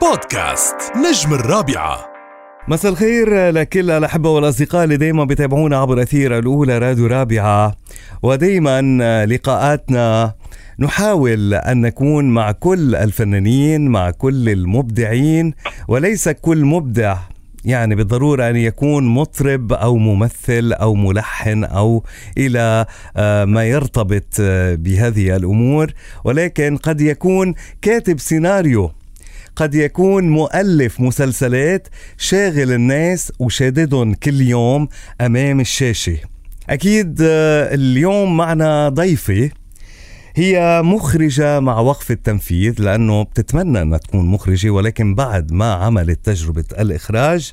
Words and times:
بودكاست 0.00 0.74
نجم 0.96 1.34
الرابعة. 1.34 1.98
مساء 2.68 2.92
الخير 2.92 3.50
لكل 3.50 3.90
الأحبة 3.90 4.30
والأصدقاء 4.30 4.84
اللي 4.84 4.96
دايما 4.96 5.24
بيتابعونا 5.24 5.76
عبر 5.76 6.02
أثير 6.02 6.38
الأولى 6.38 6.78
راديو 6.78 7.06
رابعة. 7.06 7.76
ودايما 8.22 9.26
لقاءاتنا 9.26 10.34
نحاول 10.78 11.54
أن 11.54 11.80
نكون 11.80 12.30
مع 12.30 12.52
كل 12.52 12.94
الفنانين 12.94 13.88
مع 13.88 14.10
كل 14.10 14.48
المبدعين 14.48 15.54
وليس 15.88 16.28
كل 16.28 16.64
مبدع 16.64 17.16
يعني 17.64 17.94
بالضرورة 17.94 18.50
أن 18.50 18.56
يكون 18.56 19.06
مطرب 19.06 19.72
أو 19.72 19.96
ممثل 19.96 20.72
أو 20.72 20.94
ملحن 20.94 21.64
أو 21.64 22.04
إلى 22.38 22.86
آه، 23.16 23.44
ما 23.44 23.64
يرتبط 23.64 24.36
آه، 24.40 24.74
بهذه 24.74 25.36
الأمور. 25.36 25.92
ولكن 26.24 26.76
قد 26.76 27.00
يكون 27.00 27.54
كاتب 27.82 28.18
سيناريو 28.18 28.90
قد 29.58 29.74
يكون 29.74 30.28
مؤلف 30.28 31.00
مسلسلات 31.00 31.88
شاغل 32.18 32.72
الناس 32.72 33.32
وشاددهم 33.38 34.14
كل 34.14 34.40
يوم 34.40 34.88
أمام 35.20 35.60
الشاشة. 35.60 36.18
أكيد 36.70 37.18
آه، 37.22 37.74
اليوم 37.74 38.36
معنا 38.36 38.88
ضيفة. 38.88 39.50
هي 40.38 40.82
مخرجة 40.82 41.60
مع 41.60 41.80
وقف 41.80 42.10
التنفيذ 42.10 42.82
لأنه 42.82 43.22
بتتمنى 43.22 43.82
أنها 43.82 43.98
تكون 43.98 44.26
مخرجة 44.26 44.70
ولكن 44.70 45.14
بعد 45.14 45.52
ما 45.52 45.72
عملت 45.72 46.26
تجربة 46.26 46.64
الإخراج 46.78 47.52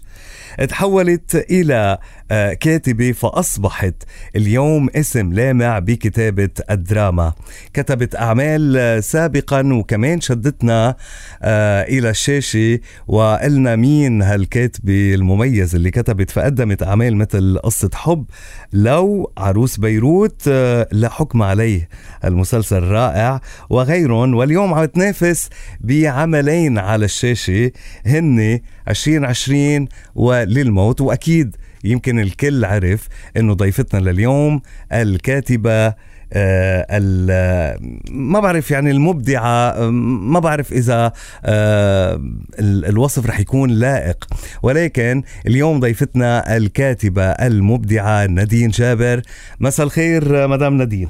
تحولت 0.63 1.35
إلى 1.35 1.97
آه، 2.31 2.53
كاتبة 2.53 3.11
فأصبحت 3.11 4.03
اليوم 4.35 4.89
اسم 4.95 5.33
لامع 5.33 5.79
بكتابة 5.79 6.49
الدراما. 6.71 7.33
كتبت 7.73 8.15
أعمال 8.15 8.77
آه، 8.77 8.99
سابقا 8.99 9.73
وكمان 9.73 10.21
شدتنا 10.21 10.95
آه، 11.41 11.83
إلى 11.83 12.09
الشاشة. 12.09 12.79
وقلنا 13.07 13.75
مين 13.75 14.21
هالكاتبة 14.21 15.13
المميز 15.13 15.75
اللي 15.75 15.91
كتبت. 15.91 16.31
فقدمت 16.31 16.83
أعمال 16.83 17.17
مثل 17.17 17.59
قصة 17.63 17.89
حب 17.93 18.25
لو 18.73 19.31
عروس 19.37 19.77
بيروت 19.77 20.47
لا 20.91 21.09
حكم 21.09 21.43
عليه 21.43 21.89
المسلسل. 22.23 22.74
رائع 22.79 23.41
وغيرهم 23.69 24.33
واليوم 24.33 24.73
عم 24.73 24.85
تنافس 24.85 25.49
بعملين 25.81 26.77
على 26.77 27.05
الشاشة 27.05 27.71
هن 28.05 28.59
2020 28.89 29.87
وللموت 30.15 31.01
وأكيد 31.01 31.55
يمكن 31.83 32.19
الكل 32.19 32.65
عرف 32.65 33.07
إنه 33.37 33.53
ضيفتنا 33.53 33.99
لليوم 33.99 34.61
الكاتبة 34.91 35.93
آه 36.33 37.77
ما 38.11 38.39
بعرف 38.39 38.71
يعني 38.71 38.91
المبدعة 38.91 39.89
ما 39.89 40.39
بعرف 40.39 40.73
إذا 40.73 41.13
آه 41.45 42.21
الوصف 42.59 43.25
رح 43.25 43.39
يكون 43.39 43.69
لائق. 43.69 44.27
ولكن 44.63 45.23
اليوم 45.47 45.79
ضيفتنا 45.79 46.57
الكاتبة 46.57 47.23
المبدعة 47.23 48.25
نادين 48.25 48.69
جابر. 48.69 49.21
مساء 49.59 49.85
الخير 49.85 50.47
مدام 50.47 50.77
نادين. 50.77 51.07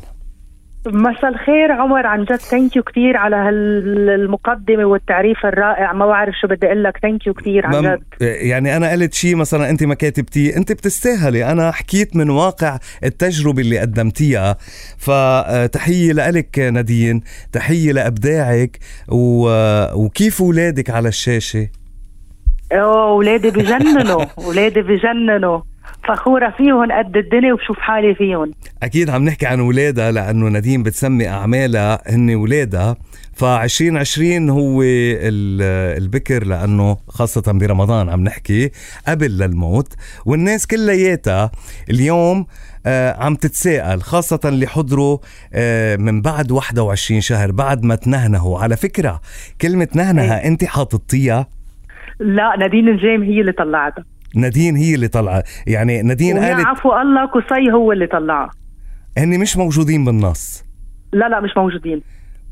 مساء 0.88 1.32
الخير 1.32 1.72
عمر. 1.72 2.06
عن 2.06 2.24
جد 2.24 2.36
thank 2.36 2.76
you 2.76 2.84
كثير 2.84 3.18
على 3.18 3.36
هالمقدمة 3.36 4.86
والتعريف 4.86 5.46
الرائع. 5.46 5.94
ما 5.94 6.06
بعرف 6.06 6.36
شو 6.42 6.48
بدي 6.48 6.68
أقول 6.68 6.84
لك 6.84 6.98
thank 7.02 7.28
you 7.28 7.34
كثير 7.34 7.66
عن 7.66 7.82
جد. 7.82 8.04
يعني 8.22 8.78
أنا 8.78 8.92
قلت 8.92 9.14
شيء 9.14 9.36
مثلا 9.36 9.70
أنت 9.70 9.84
ما 9.84 9.96
كاتبتيه. 9.96 10.58
أنت 10.58 10.72
بتستاهلي. 10.72 11.52
أنا 11.52 11.72
حكيت 11.72 12.16
من 12.16 12.30
واقع 12.30 12.78
التجربة 13.04 13.62
اللي 13.62 13.80
قدمتيها. 13.80 14.58
فتحية 14.98 16.14
لك 16.14 16.60
نادين. 16.60 17.22
تحية 17.52 17.92
لأبداعك. 17.92 18.80
و... 19.10 19.50
وكيف 20.06 20.42
أولادك 20.42 20.90
على 20.90 21.08
الشاشة؟ 21.08 21.68
أوه 22.72 23.10
أولادي 23.10 23.50
بجننوا. 23.50 24.26
أولادي 24.46 24.82
بجننوا. 24.82 25.62
فخورة 26.08 26.54
فيهم 26.58 26.92
قد 26.92 27.18
الدنيا 27.18 27.54
وبشوف 27.54 27.80
حالي 27.80 28.16
فيهم. 28.16 28.52
أكيد 28.86 29.10
عم 29.10 29.24
نحكي 29.24 29.46
عن 29.46 29.60
ولادها 29.60 30.12
لأنه 30.12 30.50
نديم 30.50 30.84
بتسمي 30.84 31.28
أعمالها 31.28 32.16
هن 32.16 32.36
ولادها. 32.36 32.96
ف 33.34 33.44
2020 33.44 34.50
هو 34.50 34.82
البكر 34.84 36.44
لأنه 36.44 36.98
خاصة 37.08 37.52
برمضان 37.52 38.10
عم 38.10 38.24
نحكي 38.24 38.72
قبل 39.08 39.38
للموت. 39.38 39.94
والناس 40.26 40.68
كلياتها 40.68 41.52
اليوم 41.90 42.46
آه 42.86 43.24
عم 43.24 43.36
تتساءل 43.36 44.02
خاصة 44.02 44.40
اللي 44.46 44.68
حضروا 44.68 45.18
آه 45.54 45.96
من 45.96 46.22
بعد 46.22 46.52
21 46.52 47.22
شهر 47.22 47.52
بعد 47.52 47.84
ما 47.84 47.96
تنهنهوا. 47.96 48.60
على 48.60 48.78
فكرة 48.78 49.22
كلمة 49.62 49.88
نهنها 49.96 50.42
أيه. 50.42 50.48
أنت 50.48 50.64
حاططيها؟ 50.66 51.48
لا 52.20 52.56
نادين 52.60 52.88
الجيم 52.88 53.24
هي 53.24 53.42
اللي 53.42 53.52
طلعتها. 53.52 54.04
نادين 54.36 54.76
هي 54.76 54.96
اللي 54.96 55.08
طلعت. 55.08 55.44
يعني 55.68 56.02
نادين 56.02 56.38
قالت 56.40 56.66
عفو 56.66 56.94
الله 56.94 57.26
قصي 57.26 57.72
هو 57.74 57.92
اللي 57.92 58.08
طلعها. 58.08 58.65
هن 59.18 59.40
مش 59.40 59.58
موجودين 59.58 60.06
بالنص. 60.06 60.64
لا 61.14 61.30
لا 61.30 61.40
مش 61.40 61.52
موجودين. 61.58 62.02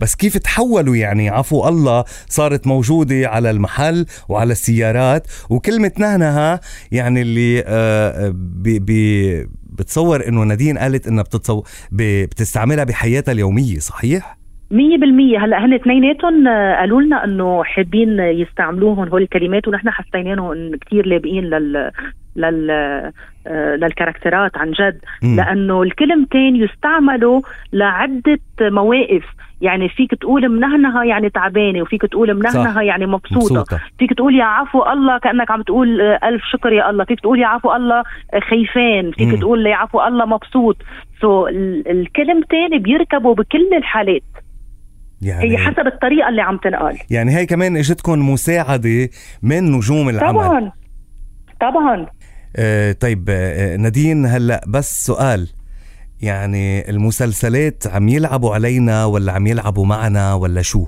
بس 0.01 0.15
كيف 0.15 0.37
تحولوا 0.37 0.95
يعني؟ 0.95 1.29
عفو 1.29 1.67
الله 1.67 2.03
صارت 2.07 2.67
موجودة 2.67 3.29
على 3.29 3.51
المحل 3.51 4.05
وعلى 4.29 4.51
السيارات 4.51 5.27
وكلمة 5.49 5.91
نهنها 5.99 6.59
يعني 6.91 7.21
اللي 7.21 7.63
آه 7.67 8.33
بي 8.35 8.79
بي 8.79 9.47
بتصور 9.73 10.27
إنه 10.27 10.43
نادين 10.43 10.77
قالت 10.77 11.07
إنها 11.07 11.23
بتتصور 11.23 11.63
بتستعملها 11.91 12.83
بحياتها 12.83 13.31
اليومية 13.31 13.79
صحيح؟ 13.79 14.37
مية 14.71 14.97
بالمية. 14.97 15.45
هلأ 15.45 15.65
هن 15.65 15.73
اثنيناتهم 15.73 16.47
آه، 16.47 16.75
قالوا 16.75 17.01
لنا 17.01 17.23
إنه 17.23 17.63
حابين 17.63 18.19
يستعملوهم 18.19 19.09
هول 19.09 19.21
الكلمات 19.21 19.67
ونحن 19.67 19.89
حسيناهم 19.89 20.75
كثير 20.75 21.05
لابقين 21.05 21.43
لل 21.43 21.91
لل 22.35 22.71
آه، 22.71 23.13
للكاركترات 23.51 24.57
عن 24.57 24.71
جد. 24.71 24.99
م. 25.23 25.35
لأنه 25.35 25.83
الكلمتين 25.83 26.55
يستعملوا 26.55 27.41
لعدة 27.73 28.39
مواقف. 28.61 29.23
يعني 29.61 29.89
فيك 29.89 30.11
تقول 30.11 30.49
منهنها 30.49 31.03
يعني 31.03 31.29
تعبانة 31.29 31.81
وفيك 31.81 32.01
تقول 32.01 32.33
منهنها 32.33 32.81
يعني 32.81 33.05
مبسوطة. 33.05 33.59
مبسوطة. 33.59 33.79
فيك 33.99 34.13
تقول 34.13 34.35
يا 34.35 34.43
عفو 34.43 34.83
الله 34.83 35.17
كأنك 35.17 35.51
عم 35.51 35.61
تقول 35.61 36.01
آه، 36.01 36.19
ألف 36.23 36.41
شكر 36.51 36.73
يا 36.73 36.89
الله. 36.89 37.05
فيك 37.05 37.19
تقول 37.19 37.39
يا 37.39 37.47
عفو 37.47 37.73
الله 37.73 38.03
خيفان. 38.49 39.11
فيك 39.11 39.27
م. 39.27 39.39
تقول 39.39 39.65
يا 39.67 39.75
عفو 39.75 40.01
الله 40.01 40.25
مبسوط. 40.25 40.77
سو 41.21 41.47
الكلمتين 41.47 42.81
بيركبوا 42.81 43.35
بكل 43.35 43.73
الحالات. 43.77 44.23
يعني 45.21 45.51
هي 45.51 45.57
حسب 45.57 45.87
الطريقة 45.87 46.29
اللي 46.29 46.41
عم 46.41 46.57
تنقال 46.57 46.97
يعني 47.11 47.37
هي 47.37 47.45
كمان 47.45 47.77
إجتكم 47.77 48.29
مساعدة 48.29 49.09
من 49.43 49.71
نجوم 49.71 50.09
العمل. 50.09 50.33
طبعا. 50.33 50.71
طبعا. 51.61 51.95
آه 52.01 52.22
طيب 53.01 53.25
آه 53.29 53.77
نادين 53.77 54.25
هلأ 54.25 54.61
بس 54.67 55.05
سؤال. 55.05 55.47
يعني 56.21 56.89
المسلسلات 56.89 57.87
عم 57.87 58.09
يلعبوا 58.09 58.53
علينا 58.53 59.05
ولا 59.05 59.31
عم 59.31 59.47
يلعبوا 59.47 59.85
معنا 59.85 60.33
ولا 60.33 60.61
شو؟ 60.61 60.85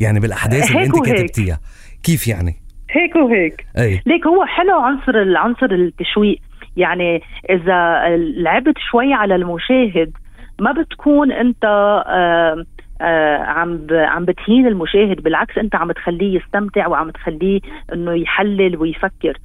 يعني 0.00 0.20
بالأحداث 0.20 0.70
اللي 0.70 0.86
أنت 0.86 1.02
كتبتيها 1.02 1.60
كيف 2.02 2.28
يعني؟ 2.28 2.54
هيك 2.90 3.16
وهيك. 3.16 3.66
أي. 3.78 4.02
ليك 4.06 4.26
هو 4.26 4.44
حلو 4.44 4.80
عنصر 4.80 5.14
العنصر 5.22 5.66
التشويق. 5.70 6.38
يعني 6.76 7.20
إذا 7.50 8.02
لعبت 8.36 8.74
شوي 8.90 9.12
على 9.14 9.34
المشاهد 9.34 10.12
ما 10.60 10.72
بتكون 10.72 11.32
أنت 11.32 11.64
آه 11.64 12.64
آه 13.00 13.36
عم 13.38 13.86
عم 13.90 14.24
بتهين 14.24 14.66
المشاهد 14.66 15.22
بالعكس 15.22 15.58
أنت 15.58 15.74
عم 15.74 15.92
تخليه 15.92 16.40
يستمتع 16.40 16.86
وعم 16.88 17.10
تخليه 17.10 17.60
إنه 17.92 18.12
يحلل 18.12 18.76
ويفكر. 18.76 19.38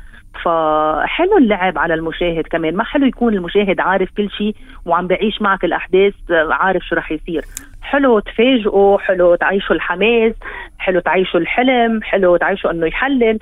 فحلو 0.43 1.37
اللعب 1.37 1.77
على 1.77 1.93
المشاهد 1.93 2.43
كمان. 2.47 2.75
ما 2.75 2.83
حلو 2.83 3.05
يكون 3.05 3.33
المشاهد 3.33 3.79
عارف 3.79 4.09
كل 4.17 4.29
شيء 4.29 4.55
وعم 4.85 5.07
بعيش 5.07 5.41
معك 5.41 5.65
الأحداث 5.65 6.13
عارف 6.31 6.83
شو 6.83 6.95
رح 6.95 7.11
يصير. 7.11 7.41
حلو 7.81 8.19
تفاجئه 8.19 8.97
حلو 8.99 9.35
تعيشوا 9.35 9.75
الحماس 9.75 10.33
حلو 10.77 10.99
تعيشوا 10.99 11.39
الحلم 11.39 12.03
حلو 12.03 12.37
تعيشوا 12.37 12.71
إنه 12.71 12.87
يحلل. 12.87 13.39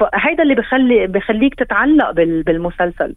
فهيدا 0.00 0.42
اللي 0.42 0.54
بخلي 0.54 1.06
بخليك 1.06 1.54
تتعلق 1.54 2.10
بالمسلسل. 2.46 3.14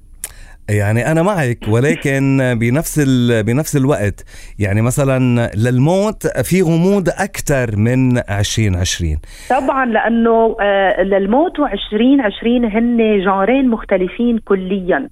يعني 0.70 1.12
أنا 1.12 1.22
معك 1.22 1.58
ولكن 1.68 2.38
بنفس 2.60 3.00
بنفس 3.46 3.76
الوقت 3.76 4.26
يعني 4.60 4.82
مثلا 4.82 5.52
للموت 5.56 6.28
في 6.28 6.62
غموض 6.62 7.10
أكثر 7.10 7.76
من 7.76 8.18
2020 8.18 9.18
طبعا 9.50 9.86
لأنه 9.86 10.56
آه، 10.62 11.02
للموت 11.02 11.58
و2020 11.58 12.76
هن 12.76 13.22
جارين 13.26 13.70
مختلفين 13.70 14.38
كليا. 14.38 15.10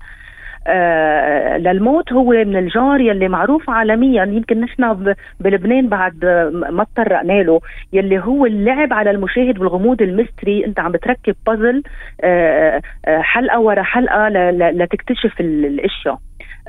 للموت 1.58 2.14
هو 2.14 2.30
من 2.30 2.58
الجار 2.58 3.02
يلي 3.02 3.28
معروف 3.28 3.70
عالميا. 3.70 4.24
يمكن 4.24 4.62
نحن 4.62 5.14
بلبنان 5.40 5.88
بعد 5.88 6.26
ما 6.72 6.84
تطرقنا 6.84 7.34
له 7.34 7.60
يلي 7.94 8.20
هو 8.20 8.46
اللعب 8.46 8.94
على 8.94 9.12
المشاهد 9.12 9.60
والغموض 9.60 10.02
المستري. 10.02 10.66
انت 10.66 10.80
عم 10.80 10.92
بتركب 10.92 11.36
بازل 11.48 11.84
آه، 12.24 12.82
آه، 13.06 13.22
حلقة 13.22 13.60
ورا 13.60 13.84
حلقة 13.84 14.30
لتكتشف 14.52 15.40
الأشياء. 15.40 16.18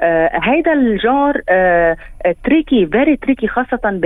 آه 0.02 0.30
هيدا 0.42 0.72
الجار 0.72 1.40
آه 1.48 1.96
تريكي 2.44 2.86
فيري 2.86 3.16
تريكي 3.16 3.48
خاصة 3.48 4.00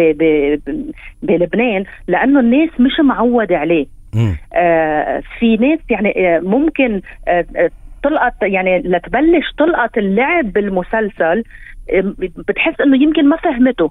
بلبنان 1.23 1.85
لأنه 2.09 2.41
الناس 2.41 2.71
مش 2.81 3.01
معودة 3.01 3.57
عليه. 3.57 3.87
في 5.39 5.57
ناس 5.57 5.79
يعني 5.91 6.41
ممكن 6.41 7.01
تلقط 8.03 8.43
يعني 8.43 8.79
لتبلش 8.79 9.47
تلقط 9.59 9.99
اللعب 9.99 10.53
بالمسلسل 10.53 11.43
بتحس 12.49 12.81
إنه 12.81 13.03
يمكن 13.03 13.29
ما 13.29 13.37
فهمته. 13.37 13.91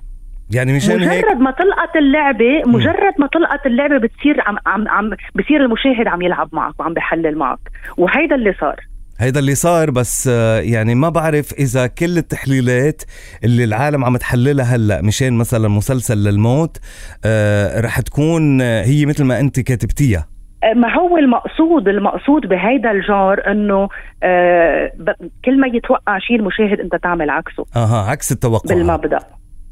يعني 0.52 0.74
مشان 0.74 0.96
مجرد 0.96 1.10
هيك؟ 1.10 1.26
ما 1.26 1.52
تلقط 1.52 1.96
اللعبة 1.96 2.62
مجرد 2.66 3.14
ما 3.20 3.28
تلقط 3.28 3.66
اللعبة 3.66 3.98
بتصير 3.98 4.42
عم 4.42 4.58
عم 4.66 4.88
عم 4.88 5.10
بصير 5.36 5.66
المشاهد 5.66 6.08
عم 6.08 6.22
يلعب 6.22 6.50
معك 6.52 6.80
وعم 6.80 6.94
بحلل 6.94 7.38
معك. 7.38 7.60
وهيدا 7.98 8.36
اللي 8.36 8.54
صار. 8.60 8.76
هيدا 9.20 9.40
اللي 9.40 9.56
صار 9.56 9.92
بس 9.92 10.28
يعني 10.62 10.96
ما 10.96 11.10
بعرف 11.10 11.54
إذا 11.54 11.88
كل 11.88 12.18
التحليلات 12.18 13.02
اللي 13.44 13.64
العالم 13.64 14.06
عم 14.06 14.18
تحللها 14.18 14.76
هلأ 14.76 15.02
مشان 15.02 15.34
مثلا 15.34 15.68
مسلسل 15.68 16.18
للموت 16.18 16.78
آه، 17.26 17.82
رح 17.82 18.00
تكون 18.00 18.62
هي 18.62 19.06
مثل 19.06 19.24
ما 19.24 19.40
أنت 19.40 19.60
كاتبتيها. 19.60 20.31
ما 20.76 20.94
هو 21.00 21.18
المقصود 21.18 21.88
المقصود 21.88 22.48
بهيدا 22.48 22.92
الجار 22.92 23.52
إنه 23.52 23.90
آه 24.24 24.92
كل 25.46 25.60
ما 25.60 25.68
يتوقع 25.68 26.20
شيء 26.20 26.36
المشاهد 26.36 26.80
أنت 26.80 26.96
تعمل 26.96 27.30
عكسه. 27.30 27.66
أها 27.76 28.10
عكس 28.12 28.32
التوقع. 28.32 28.76
بالمبدأ. 28.76 29.20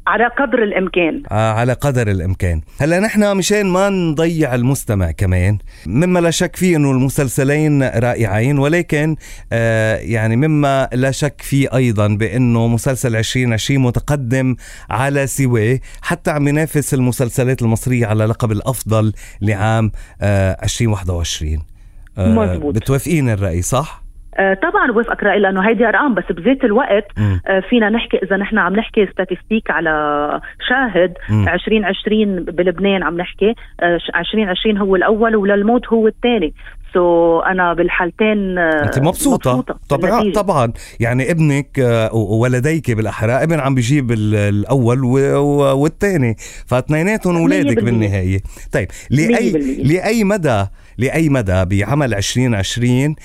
على 0.06 0.24
قدر 0.38 0.62
الإمكان. 0.62 1.22
آه 1.30 1.52
على 1.52 1.72
قدر 1.72 2.10
الإمكان. 2.10 2.60
هلا 2.80 3.00
نحن 3.00 3.36
مشان 3.36 3.66
ما 3.66 3.88
نضيع 3.88 4.54
المستمع 4.54 5.10
كمان 5.10 5.58
مما 5.86 6.18
لا 6.18 6.30
شك 6.30 6.56
فيه 6.56 6.76
إنه 6.76 6.90
المسلسلين 6.90 7.82
رائعين 7.82 8.58
ولكن 8.58 9.16
آه 9.52 9.96
يعني 9.96 10.36
مما 10.36 10.88
لا 10.92 11.10
شك 11.10 11.42
فيه 11.42 11.74
أيضا 11.76 12.08
بإنه 12.08 12.66
مسلسل 12.66 13.16
2020 13.16 13.82
متقدم 13.82 14.56
على 14.90 15.26
سواه 15.26 15.78
حتى 16.02 16.30
عم 16.30 16.48
ينافس 16.48 16.94
المسلسلات 16.94 17.62
المصرية 17.62 18.06
على 18.06 18.24
لقب 18.26 18.52
الأفضل 18.52 19.12
لعام 19.40 19.92
آه 20.22 20.56
2021 20.62 21.58
آه 22.18 22.28
مزبوط. 22.28 22.74
بتوافقين 22.74 23.28
الرأي 23.30 23.62
صح؟ 23.62 23.99
طبعا 24.38 24.92
بوافقك 24.92 25.22
رأي 25.22 25.38
لأنه 25.38 25.68
هيدي 25.68 25.88
أرقام 25.88 26.14
بس 26.14 26.24
بذات 26.30 26.64
الوقت 26.64 27.06
آه 27.18 27.60
فينا 27.70 27.88
نحكي 27.88 28.16
إذا 28.16 28.36
نحن 28.36 28.58
عم 28.58 28.76
نحكي 28.76 29.06
ستاتستيك 29.06 29.70
على 29.70 29.90
شاهد 30.68 31.14
م. 31.30 31.48
2020 31.48 32.44
بلبنان 32.44 33.02
عم 33.02 33.16
نحكي 33.16 33.54
آه 33.80 33.98
2020 34.16 34.78
هو 34.78 34.96
الأول 34.96 35.36
وللموت 35.36 35.88
هو 35.88 36.08
الثاني. 36.08 36.54
سو 36.94 37.40
so 37.40 37.46
أنا 37.46 37.74
بالحالتين 37.74 38.58
آه، 38.58 38.82
أنت 38.84 38.98
مبسوطة, 38.98 39.56
مبسوطة. 39.56 39.78
طبعا 39.88 40.32
طبعا. 40.32 40.72
يعني 41.00 41.30
ابنك 41.30 41.78
وولديك 42.12 42.90
بالأحرى 42.90 43.32
ابن 43.32 43.60
عم 43.60 43.74
بيجيب 43.74 44.10
الأول 44.12 45.04
والثاني 45.74 46.36
فاثنيناتهم 46.66 47.36
اولادك 47.36 47.84
بالنهاية. 47.84 48.38
طيب 48.72 48.88
لاي 49.10 49.52
لأي 49.82 50.24
مدى 50.24 50.64
لأي 51.00 51.28
مدى؟ 51.28 51.64
بعمل 51.64 52.14
2020 52.14 53.16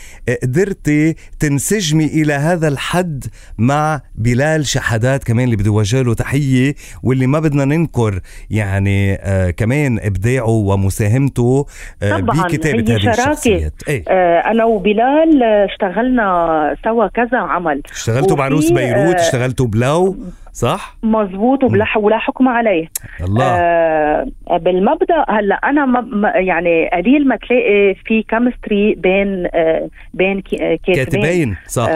قدرتي 0.43 1.15
تنسجمي 1.39 2.05
إلى 2.05 2.33
هذا 2.33 2.67
الحد 2.67 3.25
مع 3.57 4.01
بلال 4.15 4.65
شحادات 4.65 5.23
كمان 5.23 5.45
اللي 5.45 5.55
بدي 5.55 5.69
وجه 5.69 6.01
له 6.01 6.13
تحية 6.13 6.75
واللي 7.03 7.27
ما 7.27 7.39
بدنا 7.39 7.65
ننكر. 7.65 8.19
يعني 8.49 9.15
آه 9.15 9.49
كمان 9.49 9.99
إبداعه 9.99 10.49
ومساهمته 10.49 11.65
آه 12.03 12.17
بكتابة 12.17 12.95
هذه 12.95 13.09
الشخصيات. 13.09 13.73
إيه؟ 13.87 14.03
آه 14.07 14.39
أنا 14.51 14.65
وبلال 14.65 15.43
اشتغلنا 15.43 16.75
سوا 16.83 17.07
كذا 17.07 17.37
عمل. 17.37 17.81
اشتغلتوا 17.91 18.35
بعروس 18.35 18.71
بيروت 18.71 19.15
آه 19.15 19.21
اشتغلتوا 19.21 19.67
بلو 19.67 20.15
صح؟ 20.55 20.95
مزبوط 21.03 21.63
ولا 21.63 21.85
ولا 21.97 22.17
حكم 22.17 22.47
عليه. 22.47 22.87
الله. 23.23 23.43
آه 23.45 24.25
بالمبدأ 24.51 25.25
هلا 25.29 25.55
أنا 25.55 25.85
ما 25.85 26.29
يعني 26.35 26.89
قليل 26.93 27.27
ما 27.27 27.35
تلاقي 27.35 27.95
في 28.05 28.23
chemistry 28.23 28.95
بين 28.95 29.47
آه 29.53 29.89
بين 30.13 30.43
آه، 30.61 30.77
كاتبين. 30.87 31.55
صح. 31.67 31.87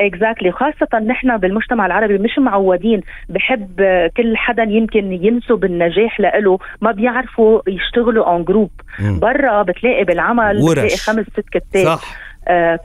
exactly 0.00 0.48
آه 0.48 0.52
خاصة 0.52 0.98
نحن 0.98 1.36
بالمجتمع 1.36 1.86
العربي 1.86 2.18
مش 2.18 2.38
معودين. 2.38 3.00
بحب 3.28 3.80
آه، 3.80 4.10
كل 4.16 4.36
حدا 4.36 4.62
يمكن 4.62 5.12
ينسب 5.12 5.64
النجاح 5.64 6.20
له 6.20 6.58
ما 6.80 6.92
بيعرفوا 6.92 7.60
يشتغلوا 7.68 8.24
en 8.24 8.44
groupe 8.44 8.70
برا 9.00 9.62
بتلاقي 9.62 10.04
بالعمل 10.04 10.56
ورش. 10.62 10.70
بتلاقي 10.72 10.96
خمس 10.96 11.26
ست 11.26 11.48
كتاب. 11.52 11.84
صح. 11.84 12.02
آه، 12.02 12.27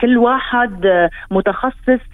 كل 0.00 0.18
واحد 0.18 0.86
آه، 0.86 1.10
متخصص 1.30 2.04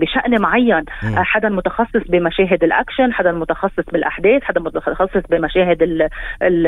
بشأن 0.00 0.40
معين. 0.40 0.84
آه، 1.04 1.22
حدا 1.22 1.48
متخصص 1.48 2.08
بمشاهد 2.08 2.64
الأكشن 2.64 3.12
حدا 3.12 3.32
متخصص 3.32 3.84
بالأحداث 3.92 4.42
حدا 4.42 4.60
متخصص 4.60 5.22
بمشاهد 5.30 5.82
ال 5.82 6.02
ال 6.42 6.66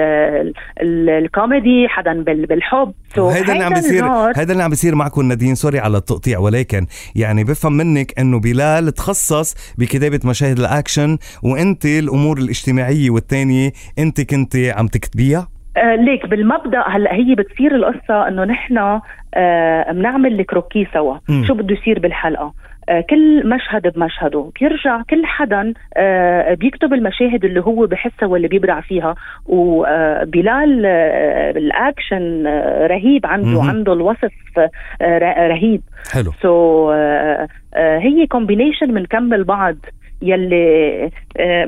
ال 0.82 1.10
الكوميدي 1.10 1.88
حدا 1.88 2.22
بالحب. 2.22 2.92
هيدا 3.18 3.52
اللي 3.52 3.64
عم 3.64 3.74
بيصير 3.74 4.04
هيدا 4.36 4.52
اللي 4.52 4.62
عم 4.62 4.70
بيصير 4.70 4.94
معكم 4.94 5.28
نادين. 5.28 5.54
sorry 5.54 5.78
على 5.78 5.96
التقطيع 5.96 6.38
ولكن 6.38 6.86
يعني 7.16 7.44
بفهم 7.44 7.72
منك 7.72 8.18
إنه 8.18 8.40
بلال 8.40 8.92
تخصص 8.92 9.74
بكتابة 9.78 10.20
مشاهد 10.24 10.58
الأكشن 10.58 11.18
وأنت 11.42 11.84
الأمور 11.84 12.38
الاجتماعية 12.38 13.10
والثانيه 13.10 13.72
أنت 13.98 14.20
كنت 14.20 14.56
عم 14.56 14.86
تكتبيها؟ 14.86 15.59
آه 15.76 15.94
ليك 15.94 16.26
بالمبدأ 16.26 16.84
هلا 16.88 17.14
هي 17.14 17.34
بتصير 17.34 17.74
القصة 17.74 18.28
إنه 18.28 18.44
نحن 18.44 19.00
آه 19.34 19.92
بنعمل 19.92 20.40
ال 20.40 20.46
croquis 20.46 20.86
سوا. 20.94 21.16
م. 21.28 21.44
شو 21.44 21.54
بده 21.54 21.74
يصير 21.74 21.98
بالحلقة؟ 21.98 22.52
آه 22.88 23.00
كل 23.00 23.48
مشهد 23.48 23.92
بمشهده. 23.94 24.50
بيرجع 24.60 25.02
كل 25.10 25.26
حدا 25.26 25.72
بيكتب 26.54 26.92
المشاهد 26.94 27.44
اللي 27.44 27.60
هو 27.60 27.86
بحسها 27.86 28.26
واللي 28.28 28.48
بيبرع 28.48 28.80
فيها. 28.80 29.14
وبلال 29.46 30.82
بالاكشن 31.54 32.46
آه 32.46 32.86
رهيب 32.86 33.26
عنده 33.26 33.62
م. 33.62 33.68
عنده 33.68 33.92
الوصف 33.92 34.32
رهيب. 35.22 35.80
حلو. 36.12 36.32
so, 36.42 36.90
so, 36.90 36.94
هي 37.76 38.26
combination 38.26 38.94
بنكمل 38.94 39.44
بعض 39.44 39.76
يلي 40.22 41.10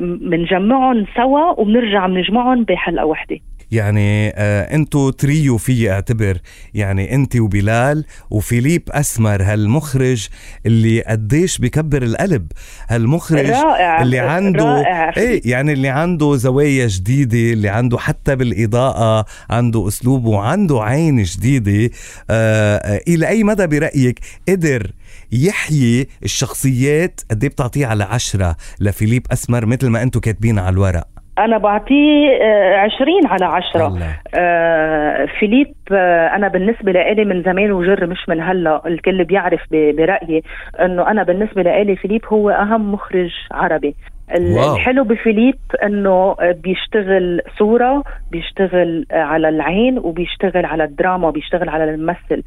بنجمعهم 0.01 1.05
سوا 1.15 1.59
وبنرجع 1.59 2.07
بنجمعهم 2.07 2.63
بحلقة 2.63 3.05
وحدة. 3.05 3.37
يعني 3.73 4.29
آه 4.35 4.75
انتو 4.75 5.09
تريو 5.09 5.57
في 5.57 5.91
اعتبر 5.91 6.37
يعني 6.73 7.15
انت 7.15 7.35
وبلال 7.35 8.05
وفيليب 8.29 8.83
أسمر 8.89 9.43
هالمخرج 9.43 10.27
اللي 10.65 11.01
قديش 11.01 11.57
بكبر 11.57 12.03
القلب 12.03 12.51
هالمخرج 12.87 13.49
رائع 13.49 14.01
اللي 14.01 14.19
عنده 14.19 14.65
رائع. 14.65 15.13
إيه 15.17 15.41
يعني 15.45 15.73
اللي 15.73 15.89
عنده 15.89 16.35
زوايا 16.35 16.87
جديدة 16.87 17.37
اللي 17.53 17.69
عنده 17.69 17.97
حتى 17.97 18.35
بالإضاءة 18.35 19.25
عنده 19.49 19.87
أسلوب 19.87 20.25
وعنده 20.25 20.83
عين 20.83 21.23
جديدة 21.23 21.93
آه, 22.29 23.01
إلى 23.07 23.27
أي 23.27 23.43
مدى 23.43 23.67
برأيك 23.67 24.19
قدر 24.49 24.91
يحيي 25.31 26.07
الشخصيات 26.23 27.21
قد 27.31 27.43
إيه 27.43 27.49
بتعطيه 27.49 27.85
على 27.85 28.03
عشرة 28.03 28.57
لفيليب 28.79 29.27
أسمر 29.31 29.65
مثل 29.65 29.87
ما 29.87 30.03
أنتم 30.03 30.19
كاتبين 30.19 30.59
على 30.59 30.73
الورق 30.73 31.07
أنا 31.39 31.57
بعطيه 31.57 32.29
آه، 32.41 32.75
عشرين 32.77 33.27
على 33.27 33.45
عشرة. 33.45 33.87
آه 34.35 35.25
فيليب 35.39 35.73
آه 35.91 36.27
أنا 36.27 36.47
بالنسبة 36.47 36.91
لإلي 36.91 37.25
من 37.25 37.43
زمان 37.43 37.71
وجر 37.71 38.07
مش 38.07 38.29
من 38.29 38.41
هلا 38.41 38.81
الكل 38.87 39.23
بيعرف 39.23 39.61
برأيي 39.71 40.43
إنه 40.81 41.11
أنا 41.11 41.23
بالنسبة 41.23 41.61
لإلي 41.61 41.95
فيليب 41.95 42.21
هو 42.27 42.49
أهم 42.49 42.93
مخرج 42.93 43.31
عربي. 43.51 43.95
wow. 44.31 44.75
الحلو 44.75 45.03
بفيليب 45.03 45.55
إنه 45.83 46.35
بيشتغل 46.63 47.41
صورة 47.59 48.03
بيشتغل 48.31 49.05
على 49.11 49.49
العين 49.49 49.99
وبيشتغل 49.99 50.65
على 50.65 50.83
الدراما 50.83 51.27
وبيشتغل 51.27 51.69
على 51.69 51.83
الممثل. 51.83 52.43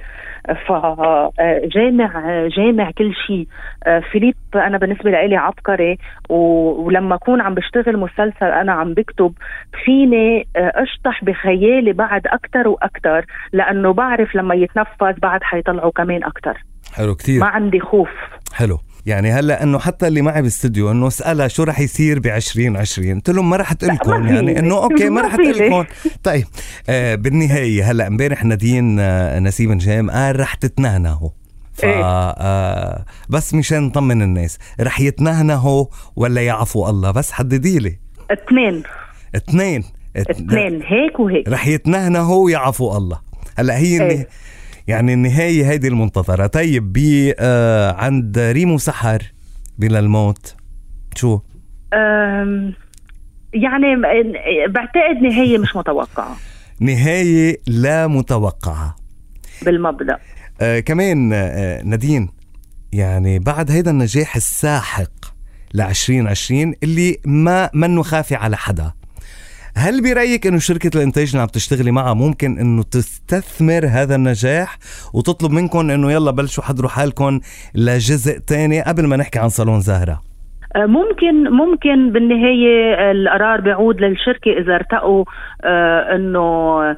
فجامع 0.69 2.23
جامع 2.57 2.91
كل 2.91 3.13
شيء. 3.27 3.47
فيليب 4.13 4.35
أنا 4.55 4.79
بالنسبة 4.79 5.11
لي 5.11 5.37
عبقري 5.37 5.99
ولما 6.29 7.15
أكون 7.15 7.41
عم 7.41 7.55
بشتغل 7.55 7.97
مسلسل 7.97 8.47
أنا 8.47 8.73
عم 8.73 8.95
بكتب 8.95 9.33
فيني 9.85 10.47
أشطح 10.57 11.25
بخيالي 11.25 11.93
بعد 11.93 12.27
أكثر 12.27 12.69
وأكثر 12.69 13.25
لأنه 13.53 13.93
بعرف 13.93 14.37
لما 14.37 14.55
يتنفذ 14.55 15.21
بعد 15.23 15.43
حيطلعوا 15.43 15.91
كمان 15.91 16.25
أكثر 16.25 16.59
حلو 16.97 17.15
كثير 17.15 17.41
ما 17.41 17.47
عندي 17.47 17.81
خوف. 17.81 18.11
حلو. 18.55 18.79
يعني 19.07 19.33
هلا 19.33 19.63
إنه 19.63 19.79
حتى 19.79 20.07
اللي 20.09 20.23
معي 20.23 20.41
بالاستوديو 20.41 20.91
إنه 20.91 21.07
اسالها 21.07 21.49
شو 21.49 21.63
رح 21.63 21.81
يصير 21.81 22.19
ب 22.19 22.27
2020 22.27 23.15
قلت 23.15 23.31
لهم 23.31 23.51
ما 23.51 23.57
رح 23.57 23.73
تقول 23.73 23.95
لكم 23.95 24.27
يعني 24.27 24.59
إنه 24.59 24.75
أوكي 24.83 25.09
ما 25.09 25.21
رح 25.21 25.37
تقول 25.37 25.59
لكم 25.59 25.85
طيب 26.23 26.47
آه 26.89 27.15
بالنهاية 27.15 27.91
هلا 27.91 28.07
إمبارح 28.07 28.45
نادين 28.45 29.01
آه 29.01 29.39
نسيم 29.39 29.73
نجام 29.73 30.11
قال 30.11 30.41
رح 30.41 30.55
تتنهنهوا. 30.55 31.31
ف 31.73 31.85
إيه؟ 31.85 32.05
آه 32.05 33.05
بس 33.29 33.55
مشان 33.55 33.83
نطمن 33.83 34.23
الناس 34.23 34.59
رح 34.81 35.01
يتنهنهوا 35.01 35.87
ولا 36.17 36.43
يعفو 36.43 36.89
الله؟ 36.89 37.11
بس 37.11 37.33
حددي 37.33 37.79
لي. 37.79 37.99
اثنين. 38.31 38.83
اثنين. 39.37 39.85
اثنين. 40.17 40.83
هيك 40.83 41.21
وهيك. 41.21 41.49
رح 41.49 41.67
يتنهنهوا 41.67 42.45
ويعفو 42.45 42.97
الله. 42.97 43.21
هلا 43.59 43.77
هي 43.79 44.03
إيه؟ 44.03 44.29
يعني 44.89 45.15
النهاية 45.15 45.71
هيدي 45.71 45.89
المنتظرة. 45.89 46.47
طيب 46.47 46.93
بي 46.93 47.35
آه 47.39 47.93
عند 47.93 48.39
ريمو 48.39 48.79
سحر 48.79 49.23
بلا 49.79 49.99
الموت 49.99 50.55
شو؟ 51.15 51.41
يعني 53.53 53.97
بعتقد 54.69 55.23
نهاية 55.23 55.59
مش 55.59 55.77
متوقعة. 55.77 56.37
نهاية 56.81 57.57
لا 57.67 58.07
متوقعة. 58.07 58.97
بالمبدأ. 59.63 60.19
آه 60.61 60.81
كمان 60.81 61.33
آه 61.33 61.83
نادين 61.83 62.29
يعني 62.93 63.39
بعد 63.39 63.71
هيدا 63.71 63.91
النجاح 63.91 64.37
الساحق 64.37 65.11
ل 65.75 65.81
2020 65.81 66.75
اللي 66.83 67.17
ما 67.25 67.71
منه 67.75 68.03
خافي 68.03 68.35
على 68.35 68.57
حدا. 68.57 68.93
هل 69.79 70.03
برأيك 70.03 70.47
إنه 70.47 70.59
شركة 70.59 70.91
الإنتاج 70.97 71.29
اللي 71.31 71.43
عم 71.43 71.49
تشتغلي 71.49 71.91
معها 71.91 72.15
ممكن 72.15 72.59
إنه 72.59 72.83
تستثمر 72.83 73.87
هذا 73.87 74.15
النجاح 74.15 74.79
وتطلب 75.15 75.51
منكم 75.51 75.91
إنه 75.91 76.13
يلا 76.13 76.31
بلشوا 76.31 76.65
حضروا 76.65 76.91
حالكم 76.91 77.41
لجزء 77.75 78.39
تاني 78.39 78.83
قبل 78.83 79.07
ما 79.07 79.17
نحكي 79.17 79.39
عن 79.39 79.49
صالون 79.49 79.81
زهرة؟ 79.81 80.21
آه، 80.77 80.87
ممكن 80.87 81.51
ممكن 81.51 82.13
بالنهاية 82.13 83.11
القرار 83.11 83.61
بيعود 83.61 84.01
للشركة 84.01 84.51
إذا 84.51 84.75
ارتقوا 84.75 85.25
آه، 85.65 86.15
إنه 86.15 86.41
آه، 86.83 86.97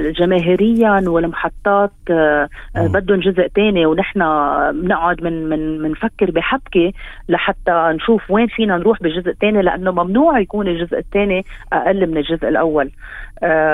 جماهيريا 0.00 1.02
والمحطات 1.06 1.92
بدهم 2.76 3.20
جزء 3.20 3.46
تاني 3.46 3.86
ونحن 3.86 4.20
بنقعد 4.72 5.22
من 5.22 5.48
من 5.48 5.82
بنفكر 5.82 6.30
بحبكة 6.30 6.92
لحتى 7.28 7.92
نشوف 7.94 8.30
وين 8.30 8.46
فينا 8.46 8.76
نروح 8.76 9.02
بالجزء 9.02 9.30
الثاني 9.30 9.62
لأنه 9.62 9.90
ممنوع 9.90 10.40
يكون 10.40 10.68
الجزء 10.68 10.98
الثاني 10.98 11.44
أقل 11.72 12.06
من 12.06 12.16
الجزء 12.16 12.48
الأول. 12.48 12.90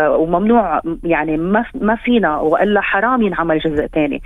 وممنوع 0.08 0.80
يعني 1.04 1.36
ما 1.36 1.64
ما 1.74 1.96
فينا 1.96 2.36
وإلا 2.38 2.80
حرام 2.80 3.22
ينعمل 3.22 3.58
جزء 3.58 3.86
ثاني 3.86 4.22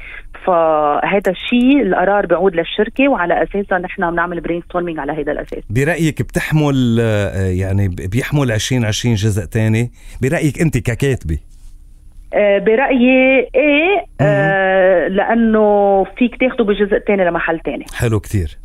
فهذا 0.47 1.31
الشيء 1.31 1.83
القرار 1.83 2.27
بيعود 2.27 2.57
للشركة 2.57 3.09
وعلى 3.09 3.43
أساسها 3.43 3.79
نحن 3.79 4.11
بنعمل 4.11 4.41
brainstorming 4.41 4.99
على 4.99 5.13
هذا 5.13 5.33
الأساس. 5.33 5.63
برأيك 5.71 6.23
بتحمل 6.23 6.99
آه، 7.01 7.47
يعني 7.47 7.89
بيحمل 7.89 8.53
2020 8.53 9.15
جزء 9.15 9.43
ثاني 9.43 9.91
برأيك 10.23 10.61
أنت 10.61 10.79
ككاتبة؟ 10.79 11.35
آه، 11.35 11.51
برأيي 12.35 13.49
إيه 13.55 14.05
آه 14.21 15.09
لأنه 15.09 16.05
فيك 16.05 16.37
تاخده 16.41 16.65
بالجزء 16.65 16.97
الثاني 16.97 17.25
لمحل 17.25 17.61
ثاني 17.65 17.85
حلو 17.95 18.21
كثير 18.21 18.59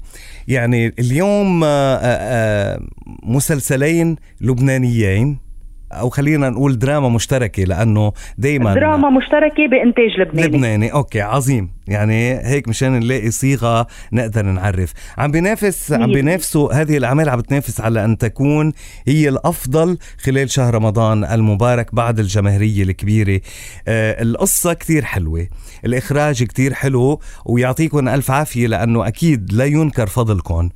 يعني 0.47 0.93
اليوم 0.99 1.63
آه، 1.63 2.79
مسلسلين 3.23 4.15
لبنانيين. 4.41 5.46
أو 5.91 6.09
خلينا 6.09 6.49
نقول 6.49 6.79
دراما 6.79 7.09
مشتركة 7.09 7.63
لأنه 7.63 8.11
دائما 8.37 8.73
دراما 8.73 9.09
مشتركة 9.09 9.67
بإنتاج 9.71 10.19
لبناني. 10.19 10.47
لبناني. 10.47 10.93
أوكي 10.93 11.21
عظيم. 11.21 11.77
يعني 11.87 12.47
هيك 12.47 12.67
مشان 12.67 12.99
نلاقي 12.99 13.31
صيغة 13.31 13.87
نقدر 14.13 14.45
نعرف. 14.45 14.93
عم 15.17 15.31
بينافس 15.31 15.91
عم 15.91 16.11
بينافسوا 16.11 16.73
هذه 16.73 16.97
الاعمال 16.97 17.29
عم 17.29 17.39
بتنافس 17.39 17.81
على 17.81 18.05
أن 18.05 18.17
تكون 18.17 18.73
هي 19.07 19.29
الأفضل 19.29 19.97
خلال 20.17 20.49
شهر 20.49 20.75
رمضان 20.75 21.23
المبارك 21.23 21.95
بعد 21.95 22.19
الجماهيرية 22.19 22.83
الكبيرة. 22.83 23.41
آه 23.87 24.21
القصة 24.21 24.73
كثير 24.73 25.05
حلوة. 25.05 25.47
الإخراج 25.85 26.43
كثير 26.43 26.73
حلو 26.73 27.19
ويعطيكم 27.45 28.07
ألف 28.07 28.31
عافية 28.31 28.67
لأنه 28.67 29.07
أكيد 29.07 29.53
لا 29.53 29.65
ينكر 29.65 30.07
فضلكم. 30.07 30.69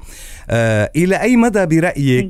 آه 0.49 0.91
إلى 0.95 1.21
أي 1.21 1.35
مدى 1.35 1.65
برأيك 1.65 2.29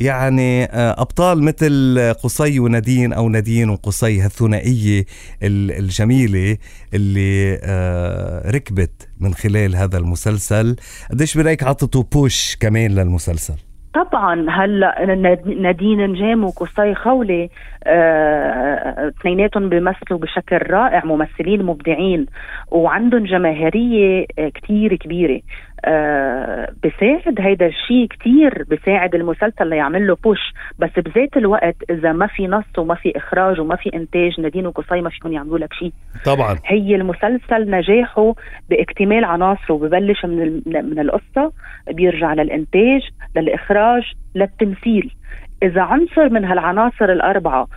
يعني 0.00 0.64
آه، 0.64 1.02
أبطال 1.02 1.42
مثل 1.42 1.98
قصي 2.22 2.60
ونادين 2.60 3.12
أو 3.12 3.28
نادين 3.28 3.70
وقصي 3.70 4.20
هالثنائية 4.20 5.04
الجميلة 5.42 6.56
اللي 6.94 7.60
آه، 7.62 8.50
ركبت 8.50 9.08
من 9.20 9.34
خلال 9.34 9.76
هذا 9.76 9.98
المسلسل. 9.98 10.76
قديش 11.10 11.36
برأيك 11.36 11.62
عطته 11.62 12.02
بوش 12.02 12.56
كمان 12.60 12.90
للمسلسل؟ 12.90 13.65
طبعا 14.04 14.46
هلا 14.50 15.04
نادين 15.44 16.10
نجام 16.10 16.44
وقصي 16.44 16.94
خولي 16.94 17.50
آه، 17.84 19.08
اثنيناتهم 19.08 19.64
آه 19.64 19.68
بيمثلوا 19.68 20.18
بشكل 20.18 20.58
رائع 20.70 21.04
ممثلين 21.04 21.62
مبدعين 21.62 22.26
وعندهم 22.70 23.24
جماهيرية 23.24 24.26
كتير 24.54 24.96
كبيرة. 24.96 25.40
آه 25.84 26.68
بساعد 26.84 27.40
هيدا 27.40 27.66
الشيء 27.66 28.06
كتير 28.06 28.64
بساعد 28.70 29.14
المسلسل 29.14 29.68
ليعمل 29.68 30.06
له 30.06 30.16
بوش 30.24 30.38
بس 30.78 30.90
بذات 30.96 31.36
الوقت 31.36 31.76
إذا 31.90 32.12
ما 32.12 32.26
في 32.26 32.46
نص 32.46 32.78
وما 32.78 32.94
في 32.94 33.16
إخراج 33.16 33.60
وما 33.60 33.76
في 33.76 33.90
إنتاج 33.94 34.40
نادين 34.40 34.66
وقصي 34.66 35.00
ما 35.00 35.10
فيهم 35.10 35.32
يعملوا 35.32 35.58
لك 35.58 35.72
شيء 35.72 35.92
طبعا. 36.24 36.58
هي 36.66 36.94
المسلسل 36.94 37.70
نجاحه 37.70 38.34
باكتمال 38.70 39.24
عناصره 39.24 39.74
ببلش 39.74 40.24
من 40.24 40.62
من 40.66 40.98
القصة 40.98 41.52
بيرجع 41.90 42.34
للإنتاج 42.34 43.00
للإخراج 43.38 44.02
للتمثيل. 44.34 45.14
إذا 45.62 45.82
عنصر 45.82 46.28
من 46.28 46.44
هالعناصر 46.44 47.12
الأربعة 47.12 47.68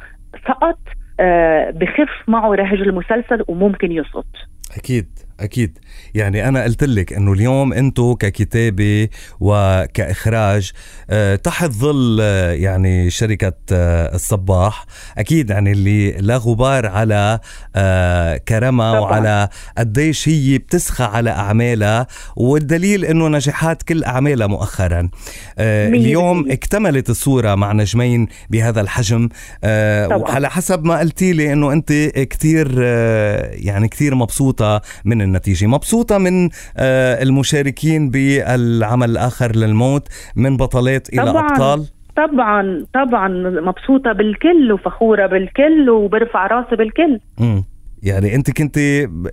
سقط 0.47 0.79
آه 1.19 1.71
بخف 1.71 2.29
معه 2.29 2.49
رهج 2.55 2.81
المسلسل 2.81 3.43
وممكن 3.47 3.91
يسقط. 3.91 4.25
أكيد. 4.77 5.28
أكيد. 5.39 5.77
يعني 6.13 6.47
أنا 6.47 6.63
قلت 6.63 6.83
لك 6.83 7.13
إنه 7.13 7.33
اليوم 7.33 7.73
أنتم 7.73 8.13
ككتابة 8.13 9.07
وكإخراج 9.39 10.71
آه، 11.09 11.35
تحت 11.35 11.71
ظل 11.71 12.17
آه، 12.21 12.51
يعني 12.51 13.09
شركة 13.09 13.53
آه، 13.71 14.15
الصباح. 14.15 14.85
أكيد 15.17 15.49
يعني 15.49 15.71
اللي 15.71 16.11
لا 16.11 16.37
غبار 16.37 16.87
على 16.87 17.39
كرمها 18.47 18.99
وعلى 18.99 19.49
قديش 19.77 20.29
هي 20.29 20.57
بتسخى 20.57 21.03
على 21.03 21.29
أعمالها 21.29 22.07
والدليل 22.35 23.05
إنه 23.05 23.27
نجاحات 23.27 23.83
كل 23.83 24.03
أعمالها 24.03 24.47
مؤخرا. 24.47 25.09
اليوم 25.59 26.51
اكتملت 26.51 27.09
الصورة 27.09 27.55
مع 27.55 27.71
نجمين 27.71 28.27
بهذا 28.49 28.81
الحجم. 28.81 29.29
وعلى 29.63 30.49
حسب 30.49 30.85
ما 30.85 30.99
قلتي 30.99 31.33
لي 31.33 31.53
إنه 31.53 31.71
أنت 31.73 31.93
كثير 32.15 32.81
يعني 33.51 33.87
كثير 33.87 34.15
مبسوطة 34.15 34.81
من 35.05 35.21
النتيجة 35.29 35.67
مبسوطة 35.67 36.17
من 36.17 36.49
آه، 36.77 37.23
المشاركين 37.23 38.09
بالعمل 38.09 39.09
الآخر 39.09 39.55
للموت 39.55 40.07
من 40.35 40.57
بطلات 40.57 41.09
إلى 41.13 41.25
طبعاً. 41.31 41.45
أبطال 41.51 41.85
طبعا 42.15 42.85
طبعا 42.93 43.27
مبسوطة 43.61 44.11
بالكل 44.11 44.71
وفخورة 44.71 45.27
بالكل 45.27 45.89
وبرفع 45.89 46.47
راسي 46.47 46.75
بالكل 46.75 47.19
م. 47.39 47.61
يعني 48.03 48.35
أنت 48.35 48.51
كنت 48.57 48.79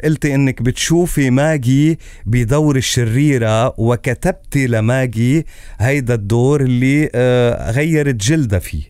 قلتي 0.05 0.35
إنك 0.35 0.63
بتشوفي 0.63 1.31
ماجي 1.31 1.99
بدور 2.27 2.77
الشريرة 2.77 3.81
وكتبتي 3.81 4.67
لماجي 4.67 5.47
هيدا 5.81 6.15
الدور 6.15 6.61
اللي 6.61 7.11
آه، 7.15 7.71
غيرت 7.71 8.15
جلدها 8.15 8.59
فيه 8.59 8.83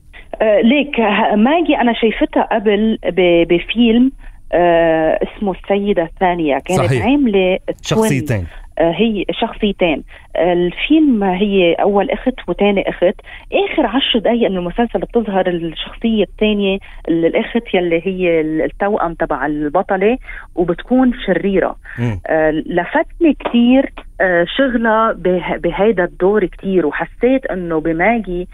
آه 0.42 0.60
ليك 0.60 1.00
ماجي 1.38 1.76
أنا 1.80 1.92
شايفتها 2.00 2.48
قبل 2.52 2.98
بفيلم 3.48 4.12
آه 4.52 5.18
اسمه 5.22 5.52
السيدة 5.52 6.02
الثانية. 6.02 6.58
كانت 6.58 6.80
صحيح. 6.80 7.06
عاملة 7.06 7.58
شخصيتين. 7.82 8.46
آه 8.78 8.92
هي 8.92 9.24
شخصيتين. 9.40 10.02
آه 10.36 10.52
الفيلم 10.52 11.24
هي 11.24 11.74
أول 11.74 12.10
أخت 12.10 12.48
وثاني 12.48 12.88
أخت. 12.88 13.20
آخر 13.52 13.86
عشر 13.86 14.18
دقايق 14.18 14.50
من 14.50 14.56
المسلسل 14.56 14.98
بتظهر 14.98 15.48
الشخصية 15.48 16.24
الثانية 16.24 16.78
الأخت 17.08 17.74
يلي 17.74 18.02
هي 18.06 18.40
التوأم 18.40 19.14
تبع 19.14 19.46
البطلة 19.46 20.18
وبتكون 20.54 21.12
شريرة. 21.26 21.76
آه 22.26 22.50
لفتني 22.50 23.36
كثير 23.44 23.92
آه 24.20 24.46
شغلة 24.56 25.12
بهيدا 25.58 26.04
الدور 26.04 26.44
كثير 26.46 26.86
وحسيت 26.86 27.46
إنه 27.46 27.80
بماجي 27.80 28.48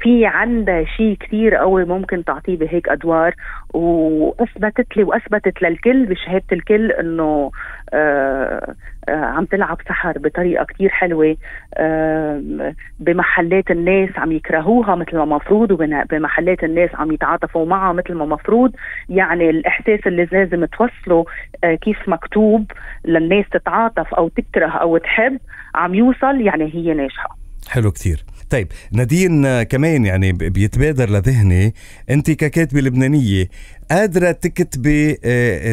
في 0.00 0.26
عندها 0.26 0.84
شيء 0.84 1.16
كثير 1.20 1.54
قوي 1.54 1.84
ممكن 1.84 2.24
تعطيه 2.24 2.56
بهيك 2.56 2.88
أدوار 2.88 3.34
وأثبتت 3.74 4.96
لي 4.96 5.04
وأثبتت 5.04 5.62
للكل 5.62 6.06
بشهادة 6.06 6.44
الكل 6.52 6.92
إنه 6.92 7.50
آه 7.94 8.74
آه 9.08 9.24
عم 9.24 9.44
تلعب 9.44 9.78
سحر 9.88 10.18
بطريقة 10.18 10.64
كثير 10.64 10.88
حلوة. 10.88 11.36
آه 11.74 12.74
بمحلات 13.00 13.70
الناس 13.70 14.10
عم 14.16 14.32
يكرهوها 14.32 14.94
مثل 14.94 15.16
ما 15.16 15.24
مفروض 15.24 15.70
وبمحلات 15.70 16.64
الناس 16.64 16.90
عم 16.94 17.12
يتعاطفوا 17.12 17.66
معها 17.66 17.92
مثل 17.92 18.14
ما 18.14 18.24
مفروض. 18.24 18.72
يعني 19.08 19.50
الإحساس 19.50 20.00
اللي 20.06 20.28
لازم 20.32 20.64
توصله 20.64 21.24
آه 21.64 21.74
كيف 21.74 22.08
مكتوب 22.08 22.72
للناس 23.04 23.44
تتعاطف 23.48 24.14
أو 24.14 24.28
تكره 24.28 24.66
أو 24.70 24.96
تحب 24.98 25.38
عم 25.74 25.94
يوصل 25.94 26.40
يعني 26.40 26.74
هي 26.74 26.94
ناجحة. 26.94 27.43
حلو 27.68 27.92
كتير 27.92 28.24
طيب 28.50 28.68
نادين 28.92 29.62
كمان 29.62 30.06
يعني 30.06 30.32
بيتبادر 30.32 31.10
لذهني. 31.10 31.74
انت 32.10 32.30
ككاتبة 32.30 32.80
لبنانية 32.80 33.48
قادرة 33.90 34.32
تكتبي 34.32 35.16
آه، 35.24 35.72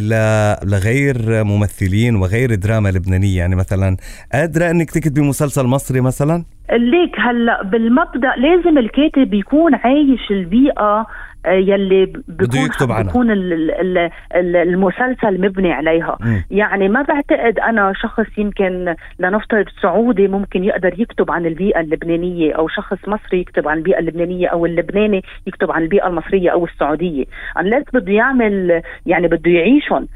لغير 0.65 1.43
ممثلين 1.43 2.15
وغير 2.15 2.55
دراما 2.55 2.89
لبنانية. 2.89 3.37
يعني 3.37 3.55
مثلا 3.55 3.97
قادرة 4.33 4.71
إنك 4.71 4.91
تكتبي 4.91 5.21
مسلسل 5.21 5.67
مصري 5.67 6.01
مثلا؟ 6.01 6.43
ليك 6.71 7.19
هلأ 7.19 7.63
بالمبدأ 7.63 8.31
لازم 8.37 8.77
الكاتب 8.77 9.33
يكون 9.33 9.75
عايش 9.75 10.31
البيئة 10.31 11.07
يلي 11.47 12.05
بيكون 12.27 13.03
بيكون 13.03 13.31
المسلسل 14.35 15.41
مبني 15.41 15.71
عليها. 15.71 16.17
م. 16.21 16.41
يعني 16.51 16.89
ما 16.89 17.01
بعتقد 17.01 17.59
أنا 17.59 17.93
شخص 17.95 18.37
يمكن 18.37 18.95
لنفترض 19.19 19.65
سعودي 19.81 20.27
ممكن 20.27 20.63
يقدر 20.63 20.99
يكتب 20.99 21.31
عن 21.31 21.45
البيئة 21.45 21.79
اللبنانية 21.79 22.53
أو 22.53 22.67
شخص 22.67 22.97
مصري 23.07 23.39
يكتب 23.39 23.67
عن 23.67 23.77
البيئة 23.77 23.99
اللبنانية 23.99 24.47
أو 24.47 24.65
اللبناني 24.65 25.21
يكتب 25.47 25.71
عن 25.71 25.81
البيئة 25.81 26.07
المصرية 26.07 26.49
أو 26.49 26.65
السعودية. 26.65 27.25
unless 27.59 27.83
بده 28.01 28.13
يعمل 28.13 28.81
يعني 29.05 29.27
بده 29.27 29.51
يعيشهم. 29.51 30.07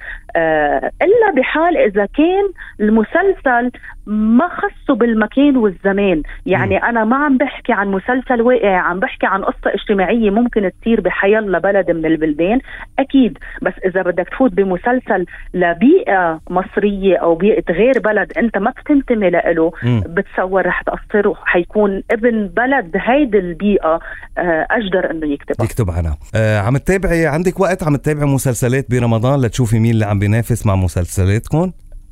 إلا 1.01 1.31
بحال 1.37 1.77
إذا 1.77 2.05
كان 2.05 2.49
المسلسل 2.79 3.71
ما 4.07 4.47
خصه 4.47 4.95
بالمكان 4.95 5.57
والزمان. 5.57 6.21
يعني 6.45 6.75
م. 6.75 6.83
أنا 6.83 7.03
ما 7.03 7.15
عم 7.15 7.37
بحكي 7.37 7.73
عن 7.73 7.87
مسلسل 7.87 8.41
واقع 8.41 8.77
عم 8.77 8.99
بحكي 8.99 9.25
عن 9.25 9.43
قصة 9.43 9.73
اجتماعية 9.73 10.29
ممكن 10.29 10.71
تصير 10.81 11.01
بحيلا 11.01 11.59
بلد 11.59 11.91
من 11.91 12.05
البلدان 12.05 12.59
أكيد. 12.99 13.37
بس 13.61 13.73
إذا 13.85 14.01
بدك 14.01 14.29
تفوت 14.29 14.51
بمسلسل 14.51 15.25
لبيئة 15.53 16.39
مصرية 16.49 17.17
أو 17.17 17.35
بيئة 17.35 17.63
غير 17.73 17.99
بلد 17.99 18.31
أنت 18.37 18.57
ما 18.57 18.71
بتنتمي 18.71 19.29
له 19.29 19.71
بتصور 19.85 20.65
رح 20.65 20.81
تأثره. 20.81 21.35
حيكون 21.45 22.03
ابن 22.11 22.47
بلد 22.47 22.91
هيدي 22.95 23.37
البيئة 23.37 23.99
آه، 24.37 24.67
أجدر 24.71 25.11
إنه 25.11 25.27
يكتبها. 25.27 25.65
يكتب 25.65 25.91
عنها 25.91 26.17
آه 26.35 26.59
عم 26.59 26.77
تتابعي 26.77 27.27
عندك 27.27 27.59
وقت 27.59 27.83
عم 27.83 27.95
تتابعي 27.95 28.25
مسلسلات 28.25 28.85
برمضان 28.91 29.41
لتشوفي 29.41 29.79
مين 29.79 29.91
اللي 29.91 30.05
عم 30.05 30.19
بينافس 30.25 30.65
مع 30.65 30.75
مسلسلاتكم؟ 30.75 31.71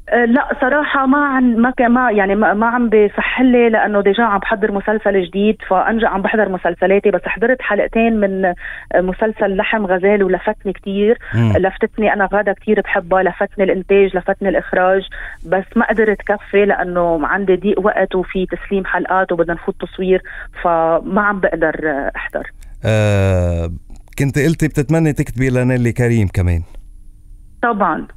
أه، 0.09 0.25
لا 0.25 0.47
صراحة 0.61 1.05
ما 1.05 1.17
عن 1.17 1.55
ما 1.57 1.73
ما 1.79 2.11
يعني 2.11 2.35
ما, 2.35 2.53
ما 2.53 2.67
عم 2.67 2.89
بصح 2.89 3.41
لي 3.41 3.69
لأنه 3.69 4.01
ديجا 4.01 4.23
عم 4.23 4.39
بحضر 4.39 4.71
مسلسل 4.71 5.23
جديد 5.23 5.55
فأنجا 5.69 6.07
عم 6.07 6.21
بحضر 6.21 6.49
مسلسلاتي 6.49 7.11
بس 7.11 7.21
حضرت 7.25 7.61
حلقتين 7.61 8.19
من 8.19 8.45
أه، 8.45 8.55
مسلسل 8.95 9.55
لحم 9.57 9.85
غزال 9.85 10.23
ولفتني 10.23 10.73
كتير. 10.73 11.17
مم. 11.35 11.53
لفتتني 11.57 12.13
أنا 12.13 12.29
غادة 12.33 12.53
كتير 12.53 12.81
بحبها 12.81 13.23
لفتني 13.23 13.63
الإنتاج 13.63 14.17
لفتني 14.17 14.49
الإخراج 14.49 15.01
بس 15.45 15.65
ما 15.75 15.89
قدرت 15.89 16.21
كفي 16.21 16.65
لأنه 16.65 17.27
عندي 17.27 17.55
ضيق 17.55 17.79
وقت 17.79 18.15
وفي 18.15 18.45
تسليم 18.45 18.85
حلقات 18.85 19.31
وبدنا 19.31 19.53
نفوت 19.53 19.75
تصوير 19.81 20.21
فما 20.63 21.21
عم 21.21 21.39
بقدر 21.39 21.75
أه، 21.83 22.11
أحضر. 22.15 22.51
أه 22.85 23.71
كنت 24.19 24.39
قلتي 24.39 24.67
بتتمني 24.67 25.13
تكتبي 25.13 25.49
لنيلي 25.49 25.91
كريم 25.91 26.27
كمان. 26.27 26.61
طبعا 27.63 28.07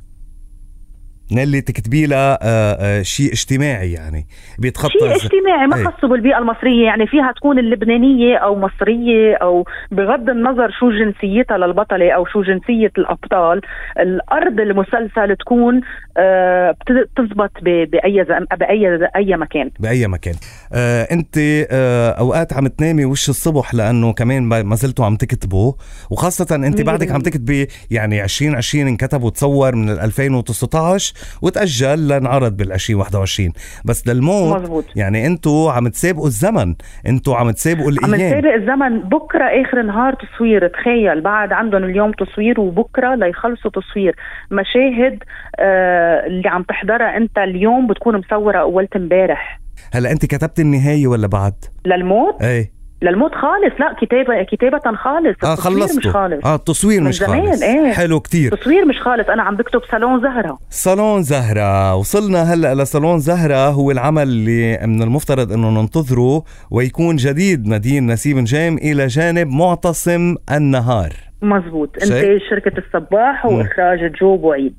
نيلي 1.32 1.60
تكتبي 1.60 2.06
لها 2.06 2.38
آه، 2.42 2.76
آه، 2.80 3.02
شيء 3.02 3.32
اجتماعي 3.32 3.92
يعني 3.92 4.26
بيتخطى 4.58 4.98
شيء 4.98 5.16
اجتماعي 5.16 5.66
ما 5.66 5.90
خصه 5.90 6.08
بالبيئة 6.08 6.38
المصرية 6.38 6.84
يعني 6.84 7.06
فيها 7.06 7.32
تكون 7.36 7.58
اللبنانية 7.58 8.36
أو 8.36 8.58
مصرية 8.58 9.36
أو 9.36 9.64
بغض 9.90 10.30
النظر 10.30 10.70
شو 10.70 10.90
جنسيتها 10.90 11.58
للبطلة 11.58 12.10
أو 12.10 12.26
شو 12.26 12.42
جنسية 12.42 12.92
الأبطال 12.98 13.60
الأرض 13.98 14.60
المسلسل 14.60 15.36
تكون 15.36 15.80
آه، 16.18 16.74
بتزبط 16.90 17.50
بأي 17.62 18.24
بأي 18.58 19.08
أي 19.16 19.36
مكان. 19.36 19.70
بأي 19.80 20.06
مكان. 20.06 20.34
آه 20.72 21.02
أنت 21.02 21.38
آه 21.70 22.10
أوقات 22.10 22.52
عم 22.52 22.66
تنامي 22.66 23.04
وش 23.04 23.28
الصبح 23.28 23.74
لأنه 23.74 24.12
كمان 24.12 24.42
ما 24.42 24.74
زلتوا 24.76 25.04
عم 25.04 25.16
تكتبوا 25.16 25.72
وخاصة 26.10 26.56
أنت 26.56 26.80
بعدك 26.80 27.12
عم 27.12 27.20
تكتبي 27.20 27.66
يعني 27.90 28.24
2020 28.24 28.86
انكتب 28.88 29.22
وتصور 29.22 29.74
من 29.74 29.90
2019 29.90 31.15
وتأجل 31.42 32.08
لنعرض 32.08 32.56
بال 32.56 32.72
2021 32.72 33.52
بس 33.84 34.08
للموت 34.08 34.60
مزبوط. 34.60 34.84
يعني 34.96 35.26
أنتوا 35.26 35.72
عم 35.72 35.88
تسابقوا 35.88 36.26
الزمن. 36.26 36.74
أنتوا 37.06 37.36
عم 37.36 37.50
تسابقوا 37.50 37.90
الأيام. 37.90 38.14
عم 38.14 38.20
نسابق 38.20 38.54
الزمن. 38.54 39.00
بكرة 39.00 39.44
آخر 39.44 39.82
نهار 39.82 40.14
تصوير. 40.14 40.68
تخيل 40.68 41.20
بعد 41.20 41.52
عندهم 41.52 41.84
اليوم 41.84 42.12
تصوير 42.12 42.60
وبكرة 42.60 43.14
ليخلصوا 43.14 43.70
تصوير. 43.70 44.16
مشاهد 44.50 45.18
آه 45.58 46.26
اللي 46.26 46.48
عم 46.48 46.62
تحضرها 46.62 47.16
انت 47.16 47.38
اليوم 47.38 47.86
بتكون 47.86 48.16
مصورة 48.16 48.58
اولت 48.58 48.96
امبارح. 48.96 49.60
هلا 49.92 50.12
انت 50.12 50.26
كتبت 50.26 50.60
النهاية 50.60 51.06
ولا 51.06 51.26
بعد؟ 51.26 51.54
للموت؟ 51.86 52.42
إيه. 52.42 52.75
للموت 53.02 53.34
خالص 53.34 53.80
لا 53.80 53.96
كتابه 54.00 54.42
كتابة 54.42 54.96
خالص 54.96 55.44
آه 55.44 55.54
خلصته 55.54 55.98
مش 55.98 56.06
خالص. 56.06 56.46
آه 56.46 56.54
التصوير 56.54 57.02
مش 57.02 57.18
زمان 57.18 57.46
خالص. 57.46 57.62
إيه. 57.62 57.92
حلو 57.92 58.20
كتير. 58.20 58.56
تصوير 58.56 58.84
مش 58.84 59.00
خالص. 59.00 59.28
أنا 59.28 59.42
عم 59.42 59.56
بكتب 59.56 59.80
صالون 59.90 60.20
زهرة. 60.20 60.58
صالون 60.70 61.22
زهرة. 61.22 61.94
وصلنا 61.94 62.42
هلأ 62.54 62.74
لصالون 62.74 63.18
زهرة. 63.18 63.68
هو 63.68 63.90
العمل 63.90 64.22
اللي 64.22 64.78
من 64.86 65.02
المفترض 65.02 65.52
إنه 65.52 65.80
ننتظره 65.80 66.44
ويكون 66.70 67.16
جديد. 67.16 67.68
مدين 67.68 68.06
نسيم 68.06 68.44
جيم 68.44 68.76
إلى 68.76 69.06
جانب 69.06 69.48
معتصم 69.48 70.34
النهار. 70.52 71.12
مزبوط. 71.42 71.96
انتاج 72.02 72.40
شركة 72.50 72.72
الصباح 72.78 73.46
وإخراج 73.46 74.12
جوب 74.20 74.44
وعيد 74.44 74.74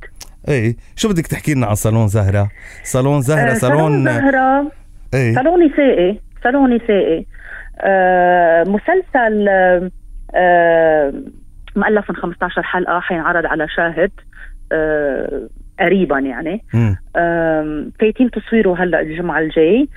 إيه. 0.49 0.75
شو 0.95 1.10
بدك 1.10 1.27
تحكي 1.27 1.53
لنا 1.53 1.65
عن 1.65 1.75
صالون 1.75 2.08
زهرة؟ 2.08 2.49
صالون 2.84 3.21
زهرة 3.21 3.51
آه 3.51 3.53
صالون 3.53 4.06
زهرة. 4.06 4.71
إيه. 5.13 5.36
صالون 5.36 5.65
نسائي. 5.65 6.19
صالون 6.43 6.75
نسائي. 6.75 7.27
مسلسل 8.67 9.47
آه، 10.35 11.13
مؤلف 11.75 12.09
من 12.09 12.15
15 12.15 12.63
حلقة 12.63 12.99
حينعرض 12.99 13.45
على 13.45 13.67
شاهد 13.67 14.11
آه، 14.71 15.47
قريبا 15.79 16.19
يعني. 16.19 16.63
فايتين 17.99 18.31
تصويره 18.31 18.83
هلأ 18.83 19.01
الجمعة 19.01 19.39
الجاي. 19.39 19.87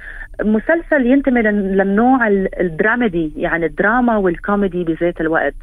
مسلسل 0.43 1.07
ينتمي 1.07 1.43
للنوع 1.43 2.29
الدراميدي 2.61 3.33
يعني 3.37 3.67
الدراما 3.67 4.17
والكوميدي 4.17 4.85
بذات 4.85 5.21
الوقت. 5.21 5.55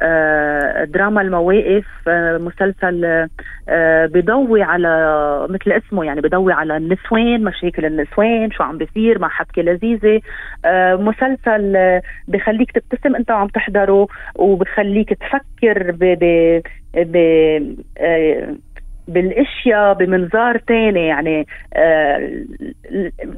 آه 0.00 0.84
دراما 0.84 1.20
المواقف 1.22 1.86
آه 2.08 2.38
مسلسل 2.38 3.28
آه 3.68 4.06
بضوي 4.06 4.62
على 4.62 5.46
مثل 5.50 5.72
اسمه 5.72 6.04
يعني 6.04 6.20
بضوي 6.20 6.52
على 6.52 6.76
النسوان 6.76 7.44
مشاكل 7.44 7.84
النسوان 7.84 8.50
شو 8.50 8.62
عم 8.62 8.78
بيصير 8.78 9.18
مع 9.18 9.28
حبكة 9.28 9.62
لذيذة. 9.62 10.20
آه 10.64 10.94
مسلسل 10.94 11.76
آه 11.76 12.02
بخليك 12.28 12.70
تبتسم 12.70 13.16
انت 13.16 13.30
وعم 13.30 13.48
تحضره 13.48 14.06
وبخليك 14.36 15.12
تفكر 15.14 15.90
ب 15.90 16.04
ب 16.04 16.60
ب 16.96 17.16
آه 17.98 18.54
بالاشياء 19.12 19.94
بمنظار 19.94 20.58
تاني 20.58 21.06
يعني 21.06 21.46
آه 21.74 22.30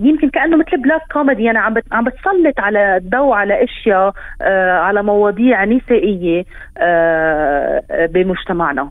يمكن 0.01 0.31
كأنه 0.31 0.57
مثل 0.57 0.83
black 0.83 1.01
comedy 1.13 1.51
أنا 1.51 1.61
عم 1.61 1.75
عم 1.93 2.05
بتسلط 2.05 2.61
على 2.61 2.97
الضوء 2.97 3.33
على 3.35 3.65
أشياء 3.65 4.13
آه 4.43 4.73
على 4.79 5.03
مواضيع 5.03 5.65
نسائية 5.65 6.45
آه 6.79 8.07
بمجتمعنا. 8.07 8.91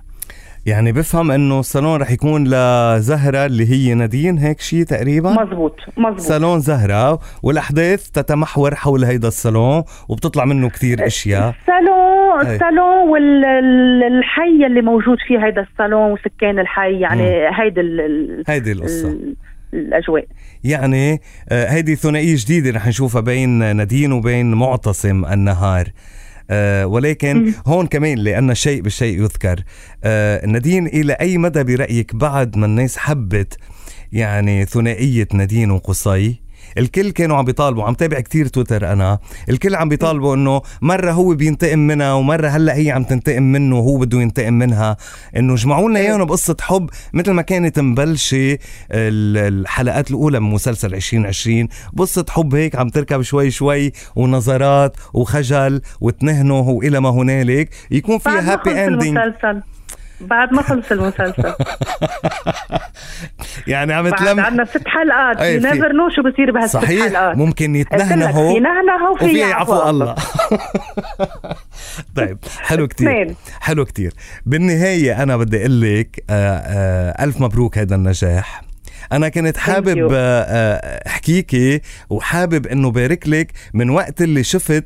يعني 0.65 0.91
بفهم 0.91 1.31
إنه 1.31 1.59
الصالون 1.59 2.01
رح 2.01 2.11
يكون 2.11 2.43
لزهرة 2.47 3.45
اللي 3.45 3.71
هي 3.71 3.93
نادين 3.93 4.37
هيك 4.37 4.61
شيء 4.61 4.83
تقريبا؟ 4.83 5.29
مزبوط 5.43 5.75
مزبوط. 5.97 6.19
صالون 6.19 6.59
زهرة 6.59 7.19
والأحداث 7.43 8.09
تتمحور 8.09 8.75
حول 8.75 9.03
هيدا 9.03 9.27
الصالون 9.27 9.83
وبتطلع 10.09 10.45
منه 10.45 10.69
كثير 10.69 11.05
أشياء. 11.07 11.55
الصالون 11.61 12.55
الصالون 12.55 13.09
والحي 13.09 14.65
اللي 14.67 14.81
موجود 14.81 15.17
فيه 15.27 15.45
هيدا 15.45 15.61
الصالون 15.71 16.11
وسكان 16.11 16.59
الحي 16.59 16.99
يعني 16.99 17.23
هيدي 17.59 17.81
هيدي 18.47 18.71
القصة. 18.71 19.17
الأجواء. 19.73 20.25
يعني 20.63 21.21
آه، 21.49 21.65
هيدي 21.65 21.95
ثنائية 21.95 22.35
جديدة 22.37 22.71
رح 22.77 22.87
نشوفها 22.87 23.21
بين 23.21 23.75
نادين 23.75 24.11
وبين 24.11 24.53
معتصم 24.53 25.25
النهار. 25.25 25.87
ولكن 26.85 27.53
هون 27.65 27.87
كمان 27.87 28.17
لأن 28.17 28.51
الشيء 28.51 28.81
بالشيء 28.81 29.21
يذكر. 29.21 29.63
آه 30.03 30.45
نادين 30.45 30.87
إلى 30.87 31.13
أي 31.13 31.37
مدى 31.37 31.63
برأيك 31.63 32.15
بعد 32.15 32.57
ما 32.57 32.65
الناس 32.65 32.97
حبت 32.97 33.57
يعني 34.11 34.65
ثنائية 34.65 35.27
نادين 35.33 35.71
وقصي؟ 35.71 36.41
الكل 36.77 37.11
كانوا 37.11 37.37
عم 37.37 37.45
بيطالبوا. 37.45 37.83
عم 37.83 37.93
تابع 37.93 38.19
كتير 38.19 38.47
تويتر 38.47 38.93
أنا. 38.93 39.19
الكل 39.49 39.75
عم 39.75 39.89
بيطالبوا 39.89 40.35
إنه 40.35 40.61
مرة 40.81 41.11
هو 41.11 41.35
بينتقم 41.35 41.79
منها 41.79 42.13
ومرة 42.13 42.47
هلأ 42.47 42.75
هي 42.75 42.91
عم 42.91 43.03
تنتقم 43.03 43.43
منه 43.43 43.77
وهو 43.77 43.97
بده 43.97 44.21
ينتقم 44.21 44.53
منها. 44.53 44.97
إنه 45.37 45.55
جمعوا 45.55 45.89
لنا 45.89 45.99
إياهم 45.99 46.25
بقصة 46.25 46.57
حب 46.61 46.89
مثل 47.13 47.31
ما 47.31 47.41
كانت 47.41 47.79
مبلشة 47.79 48.57
الحلقات 48.91 50.09
الأولى 50.09 50.39
من 50.39 50.49
مسلسل 50.49 50.93
2020 50.93 51.67
قصه 51.97 52.25
حب 52.29 52.55
هيك 52.55 52.75
عم 52.75 52.89
تركب 52.89 53.21
شوي 53.21 53.51
شوي 53.51 53.91
ونظرات 54.15 54.97
وخجل 55.13 55.81
وتنهنه 56.01 56.59
وإلى 56.59 56.99
ما 56.99 57.09
هنالك. 57.09 57.69
يكون 57.91 58.17
فيها 58.17 58.53
happy 58.53 58.85
ending 58.85 59.17
بعد 60.21 60.53
ما 60.53 60.61
خلص 60.61 60.91
المسلسل. 60.91 61.53
يعني 63.67 63.93
عم 63.93 64.09
تلم 64.09 64.39
عندنا 64.39 64.65
ست 64.65 64.87
حلقات. 64.87 65.41
you 65.41 65.59
never 65.59 65.91
know 65.93 66.09
شو 66.09 66.21
بصير 66.21 66.51
بهالست 66.51 66.73
صحيح 66.73 67.05
حلقات. 67.05 67.37
ممكن 67.37 67.75
يتنهنهوا 67.75 68.57
ينهنهوا 68.57 69.09
وفي 69.09 69.39
يعفو 69.39 69.89
الله. 69.89 70.15
طيب 72.17 72.37
حلو 72.59 72.87
كتير. 72.87 73.35
حلو 73.59 73.85
كتير. 73.85 74.13
بالنهاية 74.45 75.23
أنا 75.23 75.37
بدي 75.37 75.59
أقول 75.59 75.81
لك 75.81 76.23
آه، 76.29 76.57
آه، 76.57 77.23
ألف 77.23 77.41
مبروك 77.41 77.77
هذا 77.77 77.95
النجاح. 77.95 78.61
أنا 79.11 79.29
كنت 79.29 79.57
حابب 79.57 80.09
آه، 80.13 81.07
احكيكي 81.07 81.81
وحابب 82.09 82.67
إنه 82.67 82.91
بارك 82.91 83.27
لك 83.27 83.51
من 83.73 83.89
وقت 83.89 84.21
اللي 84.21 84.43
شفت 84.43 84.85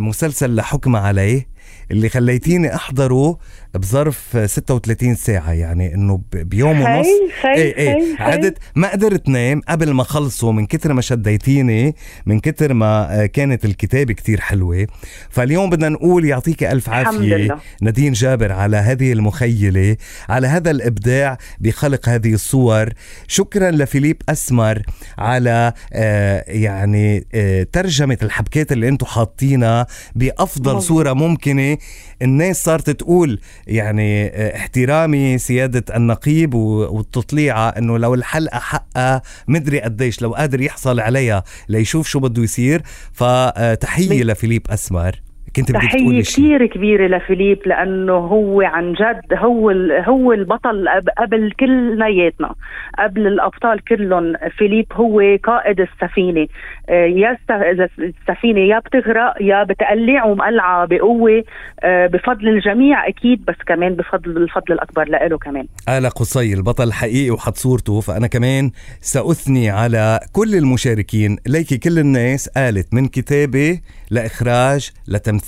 مسلسل 0.00 0.54
لحكم 0.54 0.96
عليه. 0.96 1.51
اللي 1.92 2.08
خليتيني 2.08 2.74
أحضره 2.74 3.38
بظرف 3.74 4.38
36 4.46 5.14
ساعة 5.14 5.52
يعني 5.52 5.94
إنه 5.94 6.20
بيوم 6.32 6.80
ونص. 6.80 7.06
اي 7.44 7.78
اي 7.78 8.16
عدت 8.18 8.58
ما 8.74 8.92
قدرت 8.92 9.28
نام 9.28 9.60
قبل 9.68 9.90
ما 9.90 10.04
خلصوا 10.04 10.52
من 10.52 10.66
كتر 10.66 10.92
ما 10.92 11.00
شديتيني 11.00 11.94
من 12.26 12.40
كتر 12.40 12.74
ما 12.74 13.26
كانت 13.26 13.64
الكتابة 13.64 14.14
كتير 14.14 14.40
حلوة. 14.40 14.86
فاليوم 15.30 15.70
بدنا 15.70 15.88
نقول 15.88 16.24
يعطيك 16.24 16.64
ألف 16.64 16.88
عافية 16.88 17.58
نادين 17.82 18.12
جابر 18.12 18.52
على 18.52 18.76
هذه 18.76 19.12
المخيلة 19.12 19.96
على 20.28 20.46
هذا 20.46 20.70
الإبداع 20.70 21.38
بخلق 21.60 22.08
هذه 22.08 22.34
الصور. 22.34 22.88
شكرا 23.28 23.70
لفيليب 23.70 24.22
أسمر 24.28 24.82
على 25.18 25.72
آه 25.92 26.44
يعني 26.48 27.26
آه 27.34 27.66
ترجمة 27.72 28.18
الحبكات 28.22 28.72
اللي 28.72 28.88
أنتم 28.88 29.06
حاطينها 29.06 29.86
بأفضل 30.14 30.74
مم. 30.74 30.80
صورة 30.80 31.12
ممكنة. 31.12 31.78
الناس 32.22 32.64
صارت 32.64 32.90
تقول 32.90 33.40
يعني 33.66 34.26
آه، 34.26 34.56
احترامي 34.56 35.38
سيادة 35.38 35.96
النقيب 35.96 36.54
والتطليعة 36.54 37.68
إنه 37.68 37.98
لو 37.98 38.14
الحلقة 38.14 38.58
حقها 38.58 39.22
مدري 39.48 39.80
قديش 39.80 40.22
لو 40.22 40.34
قادر 40.34 40.60
يحصل 40.60 41.00
عليها 41.00 41.44
ليشوف 41.68 42.08
شو 42.08 42.20
بده 42.20 42.42
يصير. 42.42 42.82
فتحية 43.12 44.22
لفيليب 44.22 44.62
أسمر. 44.70 45.31
كنت 45.56 45.72
بدك 45.72 45.82
تحية 45.82 46.22
كثير 46.22 46.66
كبيرة 46.66 47.16
لفيليب 47.16 47.58
لأنه 47.66 48.12
هو 48.12 48.60
عن 48.60 48.92
جد 48.92 49.34
هو 49.34 49.70
هو 50.08 50.32
البطل 50.32 50.88
قبل 51.18 51.52
كلياتنا 51.60 52.54
قبل 52.98 53.26
الأبطال 53.26 53.84
كلهم. 53.84 54.34
فيليب 54.58 54.86
هو 54.92 55.20
قائد 55.44 55.80
السفينة. 55.80 56.46
آه، 56.88 57.04
يا 57.04 57.38
إذا 57.50 57.88
السفينة 57.98 58.60
يا 58.60 58.78
بتغرق 58.78 59.34
يا 59.40 59.64
بتقلع 59.64 60.24
ومقلعة 60.24 60.86
بقوة 60.86 61.44
آه، 61.80 62.06
بفضل 62.06 62.48
الجميع 62.48 63.08
أكيد 63.08 63.44
بس 63.44 63.56
كمان 63.66 63.94
بفضل 63.94 64.36
الفضل 64.36 64.72
الأكبر 64.72 65.08
لإله 65.08 65.38
كمان. 65.38 65.66
آلا 65.88 66.08
قصي 66.08 66.54
البطل 66.54 66.84
الحقيقي 66.84 67.30
وحط 67.30 67.56
صورته. 67.56 68.00
فأنا 68.00 68.26
كمان 68.26 68.70
سأثني 69.00 69.70
على 69.70 70.20
كل 70.32 70.54
المشاركين 70.54 71.36
ليكي 71.46 71.78
كل 71.78 71.98
الناس 71.98 72.48
قالت 72.48 72.94
من 72.94 73.06
كتابة 73.06 73.80
لإخراج 74.10 74.90
لتمثيل 75.08 75.41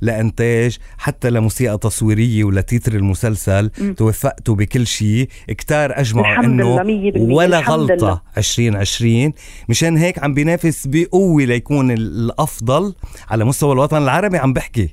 لإنتاج 0.00 0.78
حتى 0.98 1.30
لموسيقى 1.30 1.78
تصويرية 1.78 2.44
ولتيتر 2.44 2.94
المسلسل. 2.94 3.70
م. 3.80 3.92
توفقتوا 3.92 4.54
بكل 4.54 4.86
شيء. 4.86 5.28
كتار 5.48 6.00
أجمعوا 6.00 6.44
إنه 6.44 6.74
ولا 7.16 7.60
غلطة 7.60 7.94
لله. 7.94 8.20
2020 8.38 9.32
مشان 9.68 9.96
هيك 9.96 10.18
عم 10.18 10.34
بينافس 10.34 10.86
بقوة 10.86 11.44
ليكون 11.44 11.90
الأفضل 11.90 12.94
على 13.30 13.44
مستوى 13.44 13.72
الوطن 13.72 14.02
العربي 14.02 14.38
عم 14.38 14.52
بحكي. 14.52 14.88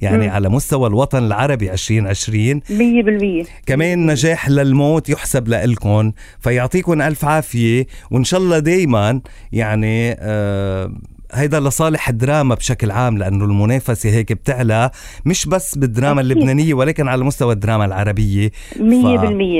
يعني 0.00 0.26
م. 0.26 0.30
على 0.30 0.48
مستوى 0.48 0.88
الوطن 0.88 1.26
العربي 1.26 1.72
2020 1.72 2.60
100% 2.60 3.46
كمان 3.66 4.06
نجاح 4.10 4.48
للموت 4.48 5.08
يحسب 5.08 5.48
لكم 5.48 6.12
فيعطيكم 6.40 7.02
ألف 7.02 7.24
عافية. 7.24 7.86
وإن 8.10 8.24
شاء 8.24 8.40
الله 8.40 8.58
دايما 8.58 9.20
يعني 9.52 10.16
آه 10.18 10.92
هيدا 11.32 11.60
لصالح 11.60 12.08
الدراما 12.08 12.54
بشكل 12.54 12.90
عام 12.90 13.18
لأنه 13.18 13.44
المنافسة 13.44 14.10
هيك 14.10 14.32
بتعلى 14.32 14.90
مش 15.24 15.46
بس 15.46 15.78
بالدراما 15.78 16.20
أكيد. 16.20 16.30
اللبنانية 16.30 16.74
ولكن 16.74 17.08
على 17.08 17.24
مستوى 17.24 17.52
الدراما 17.52 17.84
العربية 17.84 18.48
100% 18.48 18.78
ف... 18.78 18.82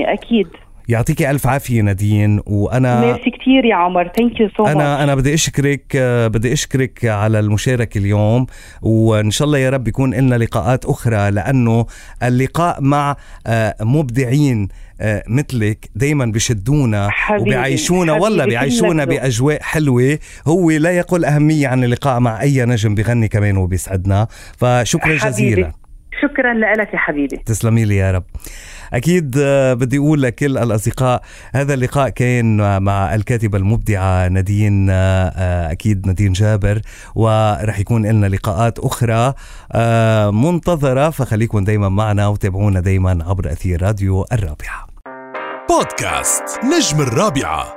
أكيد 0.07 0.47
يعطيك 0.89 1.23
ألف 1.23 1.47
عافية 1.47 1.83
نادين 1.83 2.41
وأنا 2.47 3.01
ميرسي 3.01 3.31
كثير 3.31 3.65
يا 3.65 3.75
عمر. 3.75 4.09
thank 4.17 4.41
you 4.41 4.49
so 4.57 4.67
أنا 4.67 5.05
أنا 5.05 5.15
بدي 5.15 5.35
أشكرك 5.35 5.97
بدي 6.33 6.53
أشكرك 6.53 7.05
على 7.05 7.41
المشاركة 7.41 7.99
اليوم 7.99 8.47
وإن 8.83 9.31
شاء 9.31 9.47
الله 9.47 9.59
يا 9.59 9.71
رب 9.71 9.89
يكون 9.89 10.15
لنا 10.15 10.35
لقاءات 10.35 10.85
أخرى 10.85 11.31
لأنه 11.31 11.87
اللقاء 12.23 12.81
مع 12.81 13.17
آه، 13.47 13.75
مبدعين 13.81 14.69
آه، 15.01 15.23
مثلك 15.29 15.91
دايما 15.95 16.25
بشدونا 16.25 17.11
وبيعيشونا 17.41 18.13
والله 18.13 18.45
بيعيشونا 18.45 19.05
بأجواء 19.05 19.63
حلوة. 19.63 20.19
هو 20.47 20.71
لا 20.71 20.91
يقل 20.91 21.25
أهمية 21.25 21.69
عن 21.69 21.85
اللقاء 21.85 22.21
مع 22.21 22.41
أي 22.41 22.65
نجم 22.65 22.95
بغني 22.95 23.29
كمان 23.29 23.57
وبيسعدنا. 23.57 24.27
فشكرا 24.59 25.19
حبيبي. 25.19 25.31
جزيلا. 25.31 25.73
شكرا 26.23 26.55
لك 26.55 26.95
يا 26.95 26.99
حبيبي. 26.99 27.37
تسلمي 27.37 27.85
لي 27.85 27.97
يا 27.97 28.13
رب. 28.13 28.25
أكيد 28.93 29.35
آه، 29.39 29.75
بدي 29.75 29.99
أقول 29.99 30.23
لكل 30.23 30.59
الأصدقاء 30.59 31.23
هذا 31.55 31.75
اللقاء 31.75 32.09
كان 32.09 32.83
مع 32.83 33.15
الكاتبة 33.15 33.59
المبدعة 33.59 34.29
نادين 34.29 34.91
آه، 34.91 35.73
أكيد 35.73 36.07
نادين 36.07 36.33
جابر 36.33 36.81
ورح 37.15 37.79
يكون 37.79 38.07
لنا 38.07 38.27
لقاءات 38.27 38.79
أخرى 38.79 39.35
آه، 39.73 40.31
منتظرة 40.31 41.11
فخليكم 41.11 41.65
دائما 41.65 41.89
معنا 41.89 42.27
وتابعونا 42.29 42.81
دائما 42.81 43.25
عبر 43.27 43.53
أثير 43.53 43.83
راديو 43.83 44.27
الرابعة. 44.33 44.87
بودكاست 45.69 46.45
نجم 46.65 47.01
الرابعة. 47.01 47.76